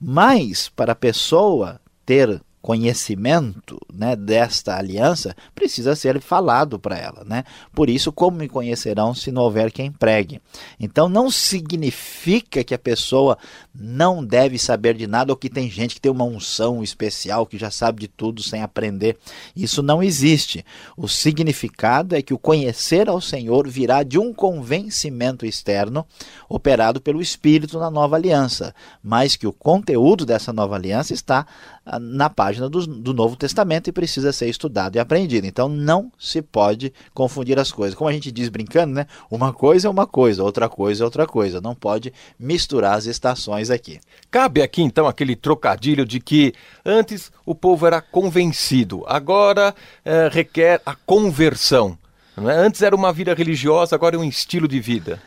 Mas, 0.00 0.68
para 0.68 0.92
a 0.92 0.94
pessoa 0.94 1.80
ter 2.04 2.40
conhecimento 2.66 3.78
né, 3.94 4.16
desta 4.16 4.76
aliança 4.76 5.36
precisa 5.54 5.94
ser 5.94 6.20
falado 6.20 6.80
para 6.80 6.98
ela. 6.98 7.22
Né? 7.24 7.44
Por 7.72 7.88
isso, 7.88 8.10
como 8.10 8.38
me 8.38 8.48
conhecerão 8.48 9.14
se 9.14 9.30
não 9.30 9.42
houver 9.42 9.70
quem 9.70 9.92
pregue? 9.92 10.40
Então, 10.80 11.08
não 11.08 11.30
significa 11.30 12.64
que 12.64 12.74
a 12.74 12.78
pessoa 12.78 13.38
não 13.72 14.24
deve 14.24 14.58
saber 14.58 14.94
de 14.94 15.06
nada 15.06 15.32
ou 15.32 15.36
que 15.36 15.48
tem 15.48 15.70
gente 15.70 15.94
que 15.94 16.00
tem 16.00 16.10
uma 16.10 16.24
unção 16.24 16.82
especial 16.82 17.46
que 17.46 17.56
já 17.56 17.70
sabe 17.70 18.00
de 18.00 18.08
tudo 18.08 18.42
sem 18.42 18.60
aprender. 18.62 19.16
Isso 19.54 19.80
não 19.80 20.02
existe. 20.02 20.66
O 20.96 21.06
significado 21.06 22.16
é 22.16 22.22
que 22.22 22.34
o 22.34 22.38
conhecer 22.38 23.08
ao 23.08 23.20
Senhor 23.20 23.68
virá 23.68 24.02
de 24.02 24.18
um 24.18 24.34
convencimento 24.34 25.46
externo 25.46 26.04
operado 26.48 27.00
pelo 27.00 27.22
Espírito 27.22 27.78
na 27.78 27.92
nova 27.92 28.16
aliança, 28.16 28.74
mas 29.00 29.36
que 29.36 29.46
o 29.46 29.52
conteúdo 29.52 30.26
dessa 30.26 30.52
nova 30.52 30.74
aliança 30.74 31.14
está 31.14 31.46
na 32.00 32.28
página 32.28 32.68
do, 32.68 32.84
do, 32.86 33.14
Novo 33.14 33.36
Testamento 33.36 33.88
e 33.88 33.92
precisa 33.92 34.32
ser 34.32 34.48
estudado 34.48 34.96
e 34.96 34.98
aprendido. 34.98 35.46
Então 35.46 35.68
não 35.68 36.10
se 36.18 36.42
pode 36.42 36.92
confundir 37.14 37.58
as 37.58 37.70
coisas. 37.70 37.94
Como 37.94 38.10
a 38.10 38.12
gente 38.12 38.32
diz 38.32 38.48
brincando, 38.48 38.94
né? 38.94 39.06
Uma 39.30 39.52
coisa 39.52 39.86
é 39.86 39.90
uma 39.90 40.06
coisa, 40.06 40.42
outra 40.42 40.68
coisa 40.68 41.02
é 41.02 41.04
outra 41.04 41.26
coisa. 41.26 41.60
Não 41.60 41.74
pode 41.74 42.12
misturar 42.38 42.94
as 42.94 43.06
estações 43.06 43.70
aqui. 43.70 44.00
Cabe 44.30 44.62
aqui 44.62 44.82
então 44.82 45.06
aquele 45.06 45.36
trocadilho 45.36 46.04
de 46.04 46.18
que 46.18 46.52
antes 46.84 47.30
o 47.44 47.54
povo 47.54 47.86
era 47.86 48.00
convencido, 48.00 49.04
agora 49.06 49.74
é, 50.04 50.28
requer 50.30 50.80
a 50.84 50.94
conversão. 50.94 51.96
É? 52.36 52.50
Antes 52.50 52.82
era 52.82 52.94
uma 52.94 53.12
vida 53.12 53.32
religiosa, 53.32 53.94
agora 53.94 54.16
é 54.16 54.18
um 54.18 54.24
estilo 54.24 54.66
de 54.68 54.80
vida. 54.80 55.20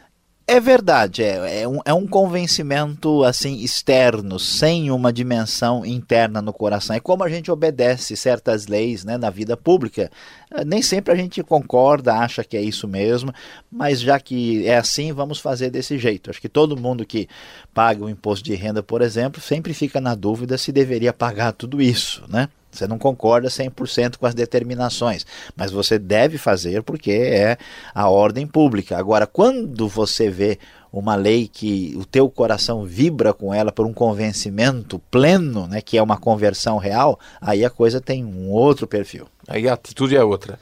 É 0.52 0.60
verdade, 0.60 1.22
é, 1.22 1.62
é, 1.62 1.68
um, 1.68 1.80
é 1.86 1.94
um 1.94 2.08
convencimento 2.08 3.24
assim 3.24 3.58
externo, 3.58 4.40
sem 4.40 4.90
uma 4.90 5.14
dimensão 5.14 5.86
interna 5.86 6.42
no 6.42 6.52
coração. 6.52 6.96
É 6.96 7.00
como 7.00 7.24
a 7.24 7.30
gente 7.30 7.52
obedece 7.52 8.18
certas 8.18 8.66
leis 8.66 9.06
né, 9.06 9.16
na 9.16 9.30
vida 9.30 9.56
pública. 9.56 10.10
É, 10.50 10.66
nem 10.66 10.82
sempre 10.82 11.14
a 11.14 11.16
gente 11.16 11.44
concorda, 11.44 12.16
acha 12.16 12.44
que 12.44 12.58
é 12.58 12.62
isso 12.62 12.88
mesmo, 12.88 13.32
mas 13.72 14.02
já 14.02 14.20
que 14.20 14.66
é 14.66 14.76
assim, 14.76 15.14
vamos 15.14 15.38
fazer 15.38 15.70
desse 15.70 16.00
jeito. 16.00 16.32
Acho 16.32 16.42
que 16.42 16.50
todo 16.50 16.76
mundo 16.76 17.06
que 17.06 17.30
paga 17.72 18.04
o 18.04 18.10
imposto 18.10 18.44
de 18.44 18.56
renda, 18.56 18.82
por 18.82 19.04
exemplo, 19.04 19.40
sempre 19.40 19.72
fica 19.72 20.02
na 20.02 20.16
dúvida 20.16 20.58
se 20.58 20.72
deveria 20.72 21.14
pagar 21.14 21.52
tudo 21.52 21.80
isso, 21.80 22.24
né? 22.28 22.50
Você 22.72 22.88
não 22.88 22.98
concorda 22.98 23.50
100% 23.50 24.18
com 24.18 24.26
as 24.26 24.34
determinações, 24.34 25.26
mas 25.56 25.72
você 25.72 25.98
deve 25.98 26.38
fazer 26.38 26.84
porque 26.84 27.12
é 27.12 27.58
a 27.94 28.10
ordem 28.10 28.46
pública. 28.46 28.98
Agora, 28.98 29.26
quando 29.26 29.88
você 29.88 30.30
vê 30.30 30.60
uma 30.92 31.16
lei 31.16 31.48
que 31.48 31.96
o 31.98 32.06
teu 32.06 32.30
coração 32.30 32.84
vibra 32.84 33.34
com 33.34 33.54
ela 33.54 33.72
por 33.72 33.86
um 33.86 33.94
convencimento 33.94 35.00
pleno, 35.12 35.68
né, 35.68 35.82
que 35.82 35.98
é 35.98 36.02
uma 36.02 36.18
conversão 36.18 36.78
real, 36.78 37.20
aí 37.40 37.64
a 37.64 37.70
coisa 37.70 38.02
tem 38.02 38.26
um 38.26 38.50
outro 38.50 38.88
perfil. 38.88 39.28
Aí 39.48 39.68
a 39.68 39.74
atitude 39.74 40.16
é 40.16 40.24
outra. 40.24 40.60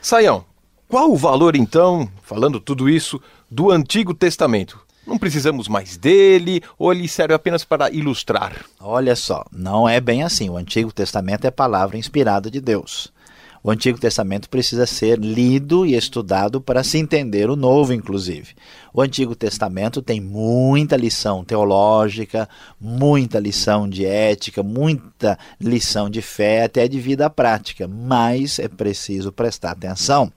Saião, 0.00 0.44
qual 0.88 1.10
o 1.12 1.16
valor 1.16 1.54
então, 1.54 2.08
falando 2.22 2.58
tudo 2.58 2.88
isso, 2.88 3.20
do 3.48 3.70
Antigo 3.70 4.12
Testamento? 4.12 4.80
Não 5.10 5.18
precisamos 5.18 5.66
mais 5.66 5.96
dele 5.96 6.62
ou 6.78 6.92
ele 6.92 7.08
serve 7.08 7.34
apenas 7.34 7.64
para 7.64 7.90
ilustrar? 7.90 8.64
Olha 8.78 9.16
só, 9.16 9.44
não 9.50 9.88
é 9.88 10.00
bem 10.00 10.22
assim. 10.22 10.48
O 10.48 10.56
Antigo 10.56 10.92
Testamento 10.92 11.44
é 11.44 11.50
palavra 11.50 11.98
inspirada 11.98 12.48
de 12.48 12.60
Deus. 12.60 13.12
O 13.60 13.72
Antigo 13.72 13.98
Testamento 13.98 14.48
precisa 14.48 14.86
ser 14.86 15.18
lido 15.18 15.84
e 15.84 15.96
estudado 15.96 16.60
para 16.60 16.84
se 16.84 16.96
entender 16.96 17.50
o 17.50 17.56
Novo, 17.56 17.92
inclusive. 17.92 18.54
O 18.94 19.02
Antigo 19.02 19.34
Testamento 19.34 20.00
tem 20.00 20.20
muita 20.20 20.96
lição 20.96 21.44
teológica, 21.44 22.48
muita 22.80 23.40
lição 23.40 23.88
de 23.88 24.06
ética, 24.06 24.62
muita 24.62 25.36
lição 25.60 26.08
de 26.08 26.22
fé, 26.22 26.62
até 26.62 26.86
de 26.86 27.00
vida 27.00 27.28
prática, 27.28 27.88
mas 27.88 28.60
é 28.60 28.68
preciso 28.68 29.32
prestar 29.32 29.72
atenção 29.72 30.32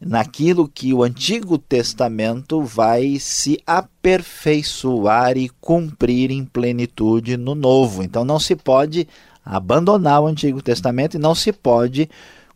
naquilo 0.00 0.68
que 0.68 0.94
o 0.94 1.02
Antigo 1.02 1.58
Testamento 1.58 2.62
vai 2.62 3.18
se 3.18 3.58
aperfeiçoar 3.66 5.36
e 5.36 5.48
cumprir 5.60 6.30
em 6.30 6.44
plenitude 6.44 7.36
no 7.36 7.54
Novo. 7.54 8.02
Então 8.02 8.24
não 8.24 8.38
se 8.38 8.54
pode 8.54 9.08
abandonar 9.44 10.20
o 10.20 10.26
Antigo 10.26 10.62
Testamento 10.62 11.16
e 11.16 11.20
não 11.20 11.34
se 11.34 11.52
pode 11.52 12.08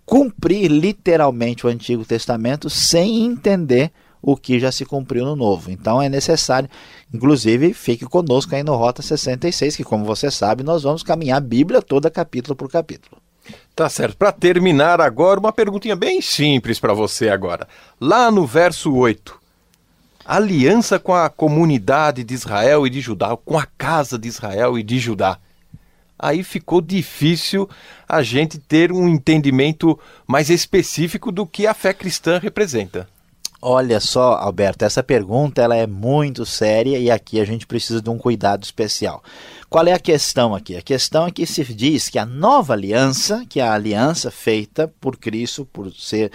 cumprir 0.04 0.68
literalmente 0.68 1.66
o 1.66 1.70
Antigo 1.70 2.04
Testamento 2.04 2.68
sem 2.68 3.24
entender 3.24 3.90
o 4.20 4.36
que 4.36 4.60
já 4.60 4.70
se 4.70 4.84
cumpriu 4.84 5.24
no 5.24 5.34
Novo. 5.34 5.70
Então 5.70 6.00
é 6.00 6.08
necessário, 6.08 6.68
inclusive, 7.12 7.74
fique 7.74 8.04
conosco 8.04 8.54
aí 8.54 8.62
no 8.62 8.76
Rota 8.76 9.02
66, 9.02 9.76
que 9.76 9.84
como 9.84 10.04
você 10.04 10.30
sabe, 10.30 10.62
nós 10.62 10.84
vamos 10.84 11.02
caminhar 11.02 11.38
a 11.38 11.40
Bíblia 11.40 11.82
toda 11.82 12.10
capítulo 12.10 12.54
por 12.54 12.70
capítulo. 12.70 13.21
Tá 13.74 13.88
certo. 13.88 14.16
Para 14.16 14.32
terminar 14.32 15.00
agora, 15.00 15.40
uma 15.40 15.52
perguntinha 15.52 15.96
bem 15.96 16.20
simples 16.20 16.78
para 16.78 16.92
você 16.92 17.28
agora. 17.28 17.66
Lá 18.00 18.30
no 18.30 18.46
verso 18.46 18.94
8, 18.94 19.40
aliança 20.24 20.98
com 20.98 21.14
a 21.14 21.28
comunidade 21.28 22.22
de 22.22 22.34
Israel 22.34 22.86
e 22.86 22.90
de 22.90 23.00
Judá, 23.00 23.36
com 23.36 23.58
a 23.58 23.66
casa 23.66 24.18
de 24.18 24.28
Israel 24.28 24.78
e 24.78 24.82
de 24.82 24.98
Judá. 24.98 25.38
Aí 26.18 26.44
ficou 26.44 26.80
difícil 26.80 27.68
a 28.08 28.22
gente 28.22 28.58
ter 28.58 28.92
um 28.92 29.08
entendimento 29.08 29.98
mais 30.26 30.50
específico 30.50 31.32
do 31.32 31.44
que 31.44 31.66
a 31.66 31.74
fé 31.74 31.92
cristã 31.92 32.38
representa. 32.38 33.08
Olha 33.64 34.00
só, 34.00 34.34
Alberto, 34.34 34.84
essa 34.84 35.04
pergunta 35.04 35.62
ela 35.62 35.76
é 35.76 35.86
muito 35.86 36.44
séria 36.44 36.98
e 36.98 37.08
aqui 37.08 37.38
a 37.38 37.44
gente 37.44 37.64
precisa 37.64 38.02
de 38.02 38.10
um 38.10 38.18
cuidado 38.18 38.64
especial. 38.64 39.22
Qual 39.70 39.86
é 39.86 39.92
a 39.92 40.00
questão 40.00 40.52
aqui? 40.52 40.76
A 40.76 40.82
questão 40.82 41.28
é 41.28 41.30
que 41.30 41.46
se 41.46 41.62
diz 41.72 42.08
que 42.08 42.18
a 42.18 42.26
nova 42.26 42.72
aliança, 42.72 43.46
que 43.48 43.60
é 43.60 43.62
a 43.62 43.72
aliança 43.72 44.32
feita 44.32 44.92
por 45.00 45.16
Cristo, 45.16 45.64
por 45.64 45.92
ser 45.92 46.32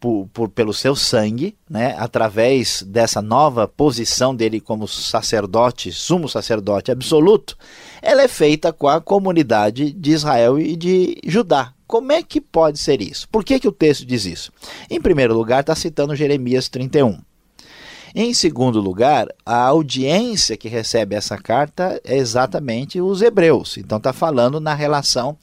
por, 0.00 0.28
por, 0.32 0.48
pelo 0.48 0.72
seu 0.72 0.96
sangue, 0.96 1.54
né, 1.68 1.94
através 1.98 2.82
dessa 2.82 3.20
nova 3.20 3.68
posição 3.68 4.34
dele 4.34 4.60
como 4.60 4.88
sacerdote, 4.88 5.92
sumo 5.92 6.28
sacerdote 6.28 6.90
absoluto, 6.90 7.56
ela 8.00 8.22
é 8.22 8.28
feita 8.28 8.72
com 8.72 8.88
a 8.88 9.00
comunidade 9.00 9.92
de 9.92 10.10
Israel 10.10 10.58
e 10.58 10.74
de 10.74 11.20
Judá, 11.24 11.74
como 11.86 12.12
é 12.12 12.22
que 12.22 12.40
pode 12.40 12.78
ser 12.78 13.02
isso? 13.02 13.28
Por 13.28 13.44
que, 13.44 13.58
que 13.58 13.66
o 13.66 13.72
texto 13.72 14.06
diz 14.06 14.24
isso? 14.24 14.52
Em 14.88 15.00
primeiro 15.00 15.34
lugar, 15.34 15.60
está 15.60 15.74
citando 15.74 16.14
Jeremias 16.14 16.68
31. 16.68 17.18
Em 18.14 18.32
segundo 18.32 18.80
lugar, 18.80 19.28
a 19.44 19.56
audiência 19.66 20.56
que 20.56 20.68
recebe 20.68 21.14
essa 21.14 21.36
carta 21.36 22.00
é 22.04 22.16
exatamente 22.16 23.00
os 23.00 23.22
hebreus. 23.22 23.76
Então 23.76 23.98
está 23.98 24.12
falando 24.12 24.60
na 24.60 24.74
relação 24.74 25.36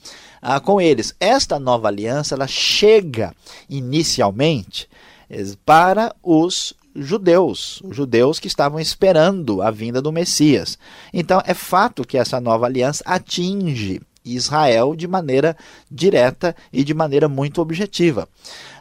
ah, 0.49 0.62
com 0.62 0.79
eles. 0.79 1.13
Esta 1.19 1.60
nova 1.60 1.89
aliança 1.89 2.33
ela 2.33 2.47
chega 2.47 3.33
inicialmente 3.69 4.88
eh, 5.29 5.43
para 5.65 6.15
os 6.23 6.73
judeus, 6.95 7.81
os 7.83 7.93
judeus 7.93 8.39
que 8.39 8.47
estavam 8.47 8.79
esperando 8.79 9.62
a 9.62 9.69
vinda 9.69 10.01
do 10.01 10.10
Messias. 10.10 10.79
Então 11.13 11.41
é 11.45 11.53
fato 11.53 12.07
que 12.07 12.17
essa 12.17 12.39
nova 12.39 12.65
aliança 12.65 13.03
atinge 13.05 14.01
Israel 14.23 14.95
de 14.95 15.05
maneira 15.05 15.55
direta 15.91 16.55
e 16.71 16.81
de 16.81 16.93
maneira 16.93 17.27
muito 17.27 17.62
objetiva. 17.62 18.27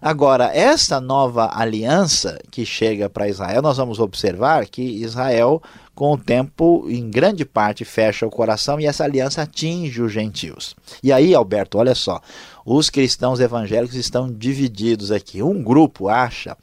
Agora, 0.01 0.51
essa 0.55 1.01
nova 1.01 1.51
aliança 1.53 2.39
que 2.49 2.65
chega 2.65 3.11
para 3.11 3.29
Israel, 3.29 3.61
nós 3.61 3.77
vamos 3.77 3.99
observar 3.99 4.67
que 4.67 4.83
Israel, 4.83 5.61
com 5.97 6.13
o 6.13 6.19
tempo, 6.19 6.85
em 6.91 7.09
grande 7.11 7.47
parte, 7.47 7.83
fecha 7.83 8.27
o 8.27 8.31
coração 8.31 8.79
e 8.79 8.85
essa 8.85 9.03
aliança 9.03 9.41
atinge 9.41 10.03
os 10.03 10.13
gentios. 10.13 10.77
E 11.03 11.11
aí, 11.11 11.35
Alberto, 11.35 11.79
olha 11.79 11.95
só, 11.95 12.21
os 12.67 12.91
cristãos 12.91 13.41
evangélicos 13.41 13.97
estão 13.97 14.31
divididos 14.31 15.11
aqui. 15.11 15.43
Um 15.43 15.63
grupo 15.63 16.09
acha 16.09 16.55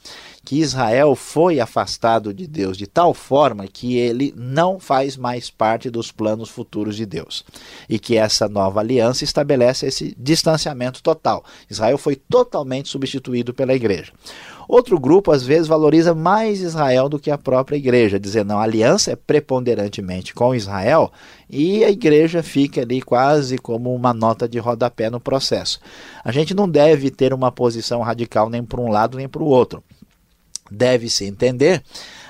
que 0.46 0.60
Israel 0.60 1.16
foi 1.16 1.60
afastado 1.60 2.34
de 2.34 2.46
Deus 2.46 2.78
de 2.78 2.86
tal 2.86 3.14
forma 3.14 3.66
que 3.66 3.98
ele 3.98 4.34
não 4.38 4.80
faz 4.80 5.18
mais 5.18 5.50
parte 5.50 5.90
dos 5.90 6.12
planos 6.12 6.50
futuros 6.50 6.96
de 6.96 7.06
Deus. 7.06 7.44
E 7.90 7.98
que 7.98 8.18
essa 8.18 8.48
nova 8.48 8.82
aliança 8.82 9.24
estabelece 9.24 9.88
esse 9.88 10.16
distanciamento 10.20 11.02
total. 11.02 11.44
Israel 11.70 11.98
foi 11.98 12.16
totalmente 12.16 12.90
substituído 12.90 13.52
pela 13.52 13.74
igreja. 13.74 14.12
Outro 14.68 15.00
grupo, 15.00 15.32
às 15.32 15.44
vezes, 15.44 15.68
valoriza 15.68 16.14
mais 16.14 16.62
Israel 16.62 17.10
do 17.10 17.20
que 17.20 17.32
a 17.32 17.38
própria 17.38 17.76
igreja, 17.76 18.20
dizendo 18.20 18.50
não, 18.50 18.60
a 18.60 18.64
aliança 18.64 19.12
é 19.12 19.16
preponderantemente 19.16 20.34
com 20.34 20.56
Israel 20.56 21.12
e 21.50 21.84
a 21.84 21.90
igreja 21.90 22.42
fica 22.42 22.82
ali 22.82 23.02
quase 23.02 23.58
como 23.58 23.94
uma 23.94 24.14
nota 24.14 24.48
de 24.48 24.60
rodapé 24.60 25.10
no 25.10 25.20
processo. 25.20 25.80
A 26.24 26.32
gente 26.32 26.54
não 26.54 26.68
deve 26.68 27.10
ter 27.10 27.34
uma 27.34 27.52
posição 27.52 28.02
radical 28.02 28.50
nem 28.50 28.64
para 28.64 28.82
um 28.82 28.90
lado 28.90 29.18
nem 29.18 29.28
para 29.28 29.44
o 29.44 29.48
outro 29.48 29.84
deve-se 30.74 31.26
entender 31.26 31.84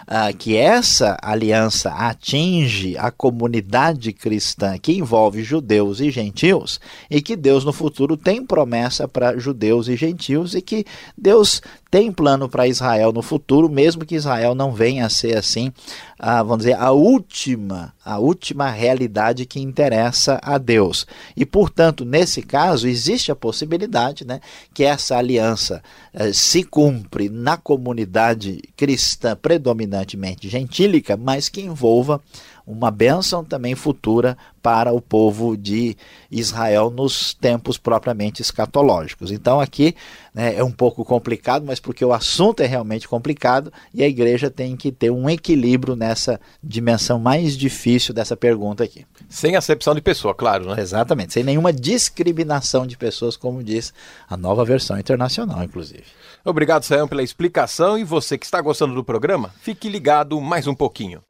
uh, 0.04 0.36
que 0.38 0.56
essa 0.56 1.18
aliança 1.22 1.92
atinge 1.92 2.98
a 2.98 3.10
comunidade 3.10 4.12
cristã 4.12 4.78
que 4.78 4.94
envolve 4.94 5.44
judeus 5.44 6.00
e 6.00 6.12
gentios 6.12 6.80
e 7.10 7.22
que 7.22 7.36
Deus 7.36 7.64
no 7.64 7.72
futuro 7.72 8.18
tem 8.18 8.46
promessa 8.46 9.08
para 9.08 9.38
judeus 9.38 9.88
e 9.88 9.96
gentios 9.96 10.54
e 10.54 10.62
que 10.62 10.86
Deus 11.18 11.62
tem 11.94 12.12
plano 12.12 12.50
para 12.50 12.68
Israel 12.68 13.14
no 13.14 13.22
futuro, 13.22 13.70
mesmo 13.70 14.04
que 14.04 14.16
Israel 14.16 14.56
não 14.56 14.72
venha 14.72 15.06
a 15.06 15.10
ser 15.12 15.38
assim, 15.38 15.72
a, 16.18 16.42
vamos 16.42 16.66
dizer, 16.66 16.74
a 16.74 16.90
última, 16.90 17.94
a 18.04 18.18
última 18.18 18.72
realidade 18.72 19.46
que 19.46 19.60
interessa 19.60 20.40
a 20.42 20.58
Deus. 20.58 21.06
E, 21.38 21.46
portanto, 21.46 22.04
nesse 22.04 22.42
caso, 22.42 22.88
existe 22.88 23.32
a 23.32 23.36
possibilidade 23.36 24.26
né, 24.26 24.40
que 24.74 24.84
essa 24.84 25.18
aliança 25.18 25.84
eh, 26.12 26.34
se 26.34 26.64
cumpre 26.64 27.30
na 27.30 27.58
comunidade 27.58 28.60
cristã 28.76 29.36
predominantemente 29.40 30.50
gentílica, 30.50 31.16
mas 31.16 31.48
que 31.48 31.62
envolva 31.62 32.20
uma 32.66 32.90
bênção 32.90 33.44
também 33.44 33.76
futura 33.76 34.38
para 34.62 34.94
o 34.94 35.02
povo 35.02 35.58
de 35.58 35.98
Israel 36.32 36.90
nos 36.90 37.34
tempos 37.34 37.78
propriamente 37.78 38.42
escatológicos. 38.42 39.30
Então 39.30 39.60
aqui 39.60 39.94
né, 40.34 40.56
é 40.56 40.64
um 40.64 40.72
pouco 40.72 41.04
complicado, 41.04 41.66
mas 41.66 41.80
porque 41.82 42.04
o 42.04 42.14
assunto 42.14 42.62
é 42.62 42.66
realmente 42.66 43.08
complicado 43.08 43.72
e 43.94 44.02
a 44.02 44.08
igreja 44.08 44.50
tem 44.50 44.78
que 44.78 44.92
ter 44.92 45.12
um 45.12 45.30
equilíbrio 45.30 45.96
nessa 45.96 46.40
dimensão 46.64 47.20
mais 47.20 47.58
difícil 47.58 48.14
dessa 48.14 48.38
pergunta 48.38 48.84
aqui. 48.86 49.06
Sem 49.28 49.58
acepção 49.58 49.94
de 49.94 50.02
pessoa, 50.02 50.34
claro, 50.34 50.74
né? 50.74 50.82
Exatamente, 50.82 51.34
sem 51.34 51.44
nenhuma 51.44 51.74
discriminação 51.74 52.88
de 52.88 52.98
pessoas, 52.98 53.36
como 53.36 53.64
diz 53.64 53.94
a 54.30 54.38
nova 54.38 54.64
versão 54.64 54.98
internacional, 54.98 55.62
inclusive. 55.64 56.06
Obrigado, 56.46 56.84
Sayão, 56.84 57.08
pela 57.08 57.24
explicação 57.24 57.98
e 57.98 58.04
você 58.04 58.38
que 58.38 58.46
está 58.46 58.62
gostando 58.62 58.96
do 58.96 59.04
programa, 59.04 59.54
fique 59.62 59.90
ligado 59.90 60.40
mais 60.40 60.68
um 60.68 60.76
pouquinho. 60.76 61.22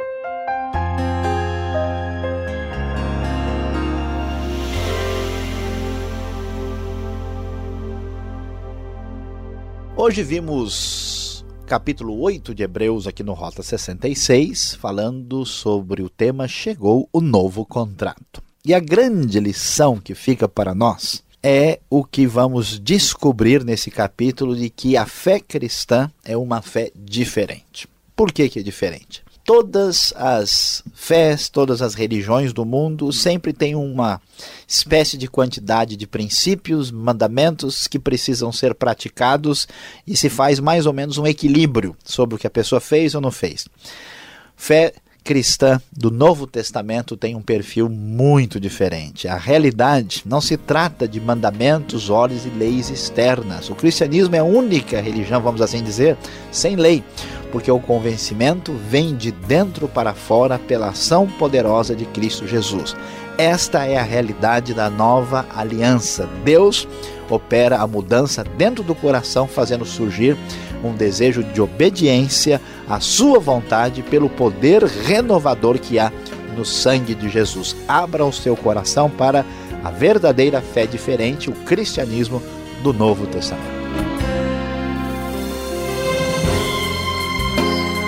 Hoje 10.06 10.22
vimos 10.22 11.46
capítulo 11.66 12.20
8 12.20 12.54
de 12.54 12.62
Hebreus 12.62 13.08
aqui 13.08 13.24
no 13.24 13.32
Rota 13.32 13.64
66, 13.64 14.76
falando 14.76 15.46
sobre 15.46 16.02
o 16.02 16.10
tema 16.10 16.46
Chegou 16.46 17.08
o 17.14 17.22
novo 17.22 17.66
contrato. 17.66 18.44
E 18.66 18.74
a 18.74 18.82
grande 18.82 19.40
lição 19.40 19.98
que 19.98 20.14
fica 20.14 20.46
para 20.46 20.76
nós 20.76 21.24
é 21.42 21.80
o 21.90 22.04
que 22.04 22.28
vamos 22.28 22.78
descobrir 22.82 23.64
nesse 23.64 23.90
capítulo 23.90 24.58
de 24.58 24.70
que 24.70 24.98
a 24.98 25.06
fé 25.06 25.40
cristã 25.40 26.12
é 26.26 26.36
uma 26.36 26.62
fé 26.62 26.92
diferente. 26.94 27.88
Por 28.14 28.34
que, 28.34 28.50
que 28.50 28.60
é 28.60 28.62
diferente? 28.62 29.23
Todas 29.44 30.14
as 30.16 30.84
fés, 30.94 31.50
todas 31.50 31.82
as 31.82 31.94
religiões 31.94 32.54
do 32.54 32.66
mundo 32.66 33.12
sempre 33.12 33.52
têm 33.52 33.76
uma 33.76 34.22
espécie 34.68 35.18
de 35.18 35.28
quantidade 35.28 35.96
de 35.96 36.08
princípios, 36.08 36.90
mandamentos 36.92 37.88
que 37.88 38.00
precisam 38.00 38.52
ser 38.52 38.74
praticados 38.74 39.68
e 40.08 40.16
se 40.16 40.30
faz 40.30 40.60
mais 40.60 40.86
ou 40.86 40.94
menos 40.94 41.18
um 41.18 41.28
equilíbrio 41.28 41.96
sobre 42.04 42.36
o 42.36 42.40
que 42.40 42.48
a 42.48 42.52
pessoa 42.52 42.80
fez 42.80 43.14
ou 43.16 43.22
não 43.22 43.32
fez. 43.32 43.68
Fé 44.56 44.94
cristã 45.24 45.82
do 45.92 46.12
Novo 46.12 46.46
Testamento 46.46 47.16
tem 47.16 47.36
um 47.36 47.42
perfil 47.42 47.88
muito 47.90 48.60
diferente. 48.60 49.28
A 49.28 49.38
realidade 49.38 50.24
não 50.26 50.42
se 50.42 50.58
trata 50.58 51.08
de 51.08 51.22
mandamentos, 51.22 52.10
ordens 52.10 52.46
e 52.46 52.50
leis 52.50 52.90
externas. 52.90 53.70
O 53.70 53.76
cristianismo 53.76 54.36
é 54.36 54.40
a 54.40 54.44
única 54.44 55.00
religião, 55.00 55.42
vamos 55.42 55.62
assim 55.62 55.82
dizer, 55.82 56.18
sem 56.52 56.76
lei, 56.76 57.04
porque 57.52 57.72
o 57.72 57.80
convencimento 57.80 58.74
vem 58.90 59.16
de 59.16 59.32
dentro 59.32 59.88
para 59.88 60.14
fora 60.14 60.60
pela 60.60 60.90
ação 60.90 61.26
poderosa 61.28 61.96
de 61.96 62.06
Cristo 62.06 62.46
Jesus. 62.46 62.96
Esta 63.38 63.86
é 63.86 63.98
a 63.98 64.04
realidade 64.04 64.74
da 64.74 64.90
nova 64.90 65.46
aliança. 65.56 66.30
Deus 66.44 66.88
opera 67.30 67.80
a 67.80 67.88
mudança 67.88 68.44
dentro 68.44 68.84
do 68.84 68.94
coração, 68.94 69.48
fazendo 69.48 69.86
surgir 69.86 70.38
um 70.84 70.94
desejo 70.94 71.44
de 71.44 71.62
obediência 71.62 72.62
à 72.88 73.00
sua 73.00 73.40
vontade 73.40 74.02
pelo 74.02 74.30
poder 74.30 74.84
renovador 74.84 75.80
que 75.80 75.98
há 75.98 76.12
no 76.56 76.66
sangue 76.66 77.16
de 77.16 77.30
Jesus. 77.30 77.76
Abra 77.88 78.26
o 78.26 78.32
seu 78.32 78.56
coração 78.56 79.10
para 79.10 79.46
a 79.84 79.90
verdadeira 79.90 80.62
fé 80.62 80.86
diferente, 80.86 81.50
o 81.50 81.54
cristianismo 81.54 82.42
do 82.82 82.94
Novo 82.94 83.26
Testamento. 83.28 83.84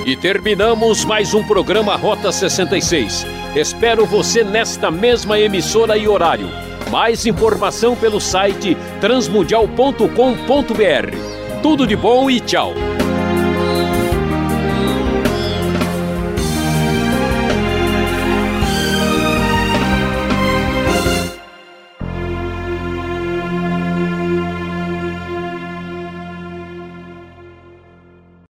E 0.05 0.15
terminamos 0.15 1.03
mais 1.03 1.33
um 1.33 1.43
programa 1.43 1.95
Rota 1.95 2.31
66. 2.31 3.25
Espero 3.55 4.05
você 4.05 4.43
nesta 4.43 4.91
mesma 4.91 5.39
emissora 5.39 5.97
e 5.97 6.07
horário 6.07 6.47
Mais 6.91 7.25
informação 7.25 7.95
pelo 7.95 8.21
site 8.21 8.77
transmundial.com.br. 9.01 11.44
Tudo 11.65 11.87
de 11.87 11.95
bom 11.95 12.29
e 12.29 12.39
tchau! 12.39 12.75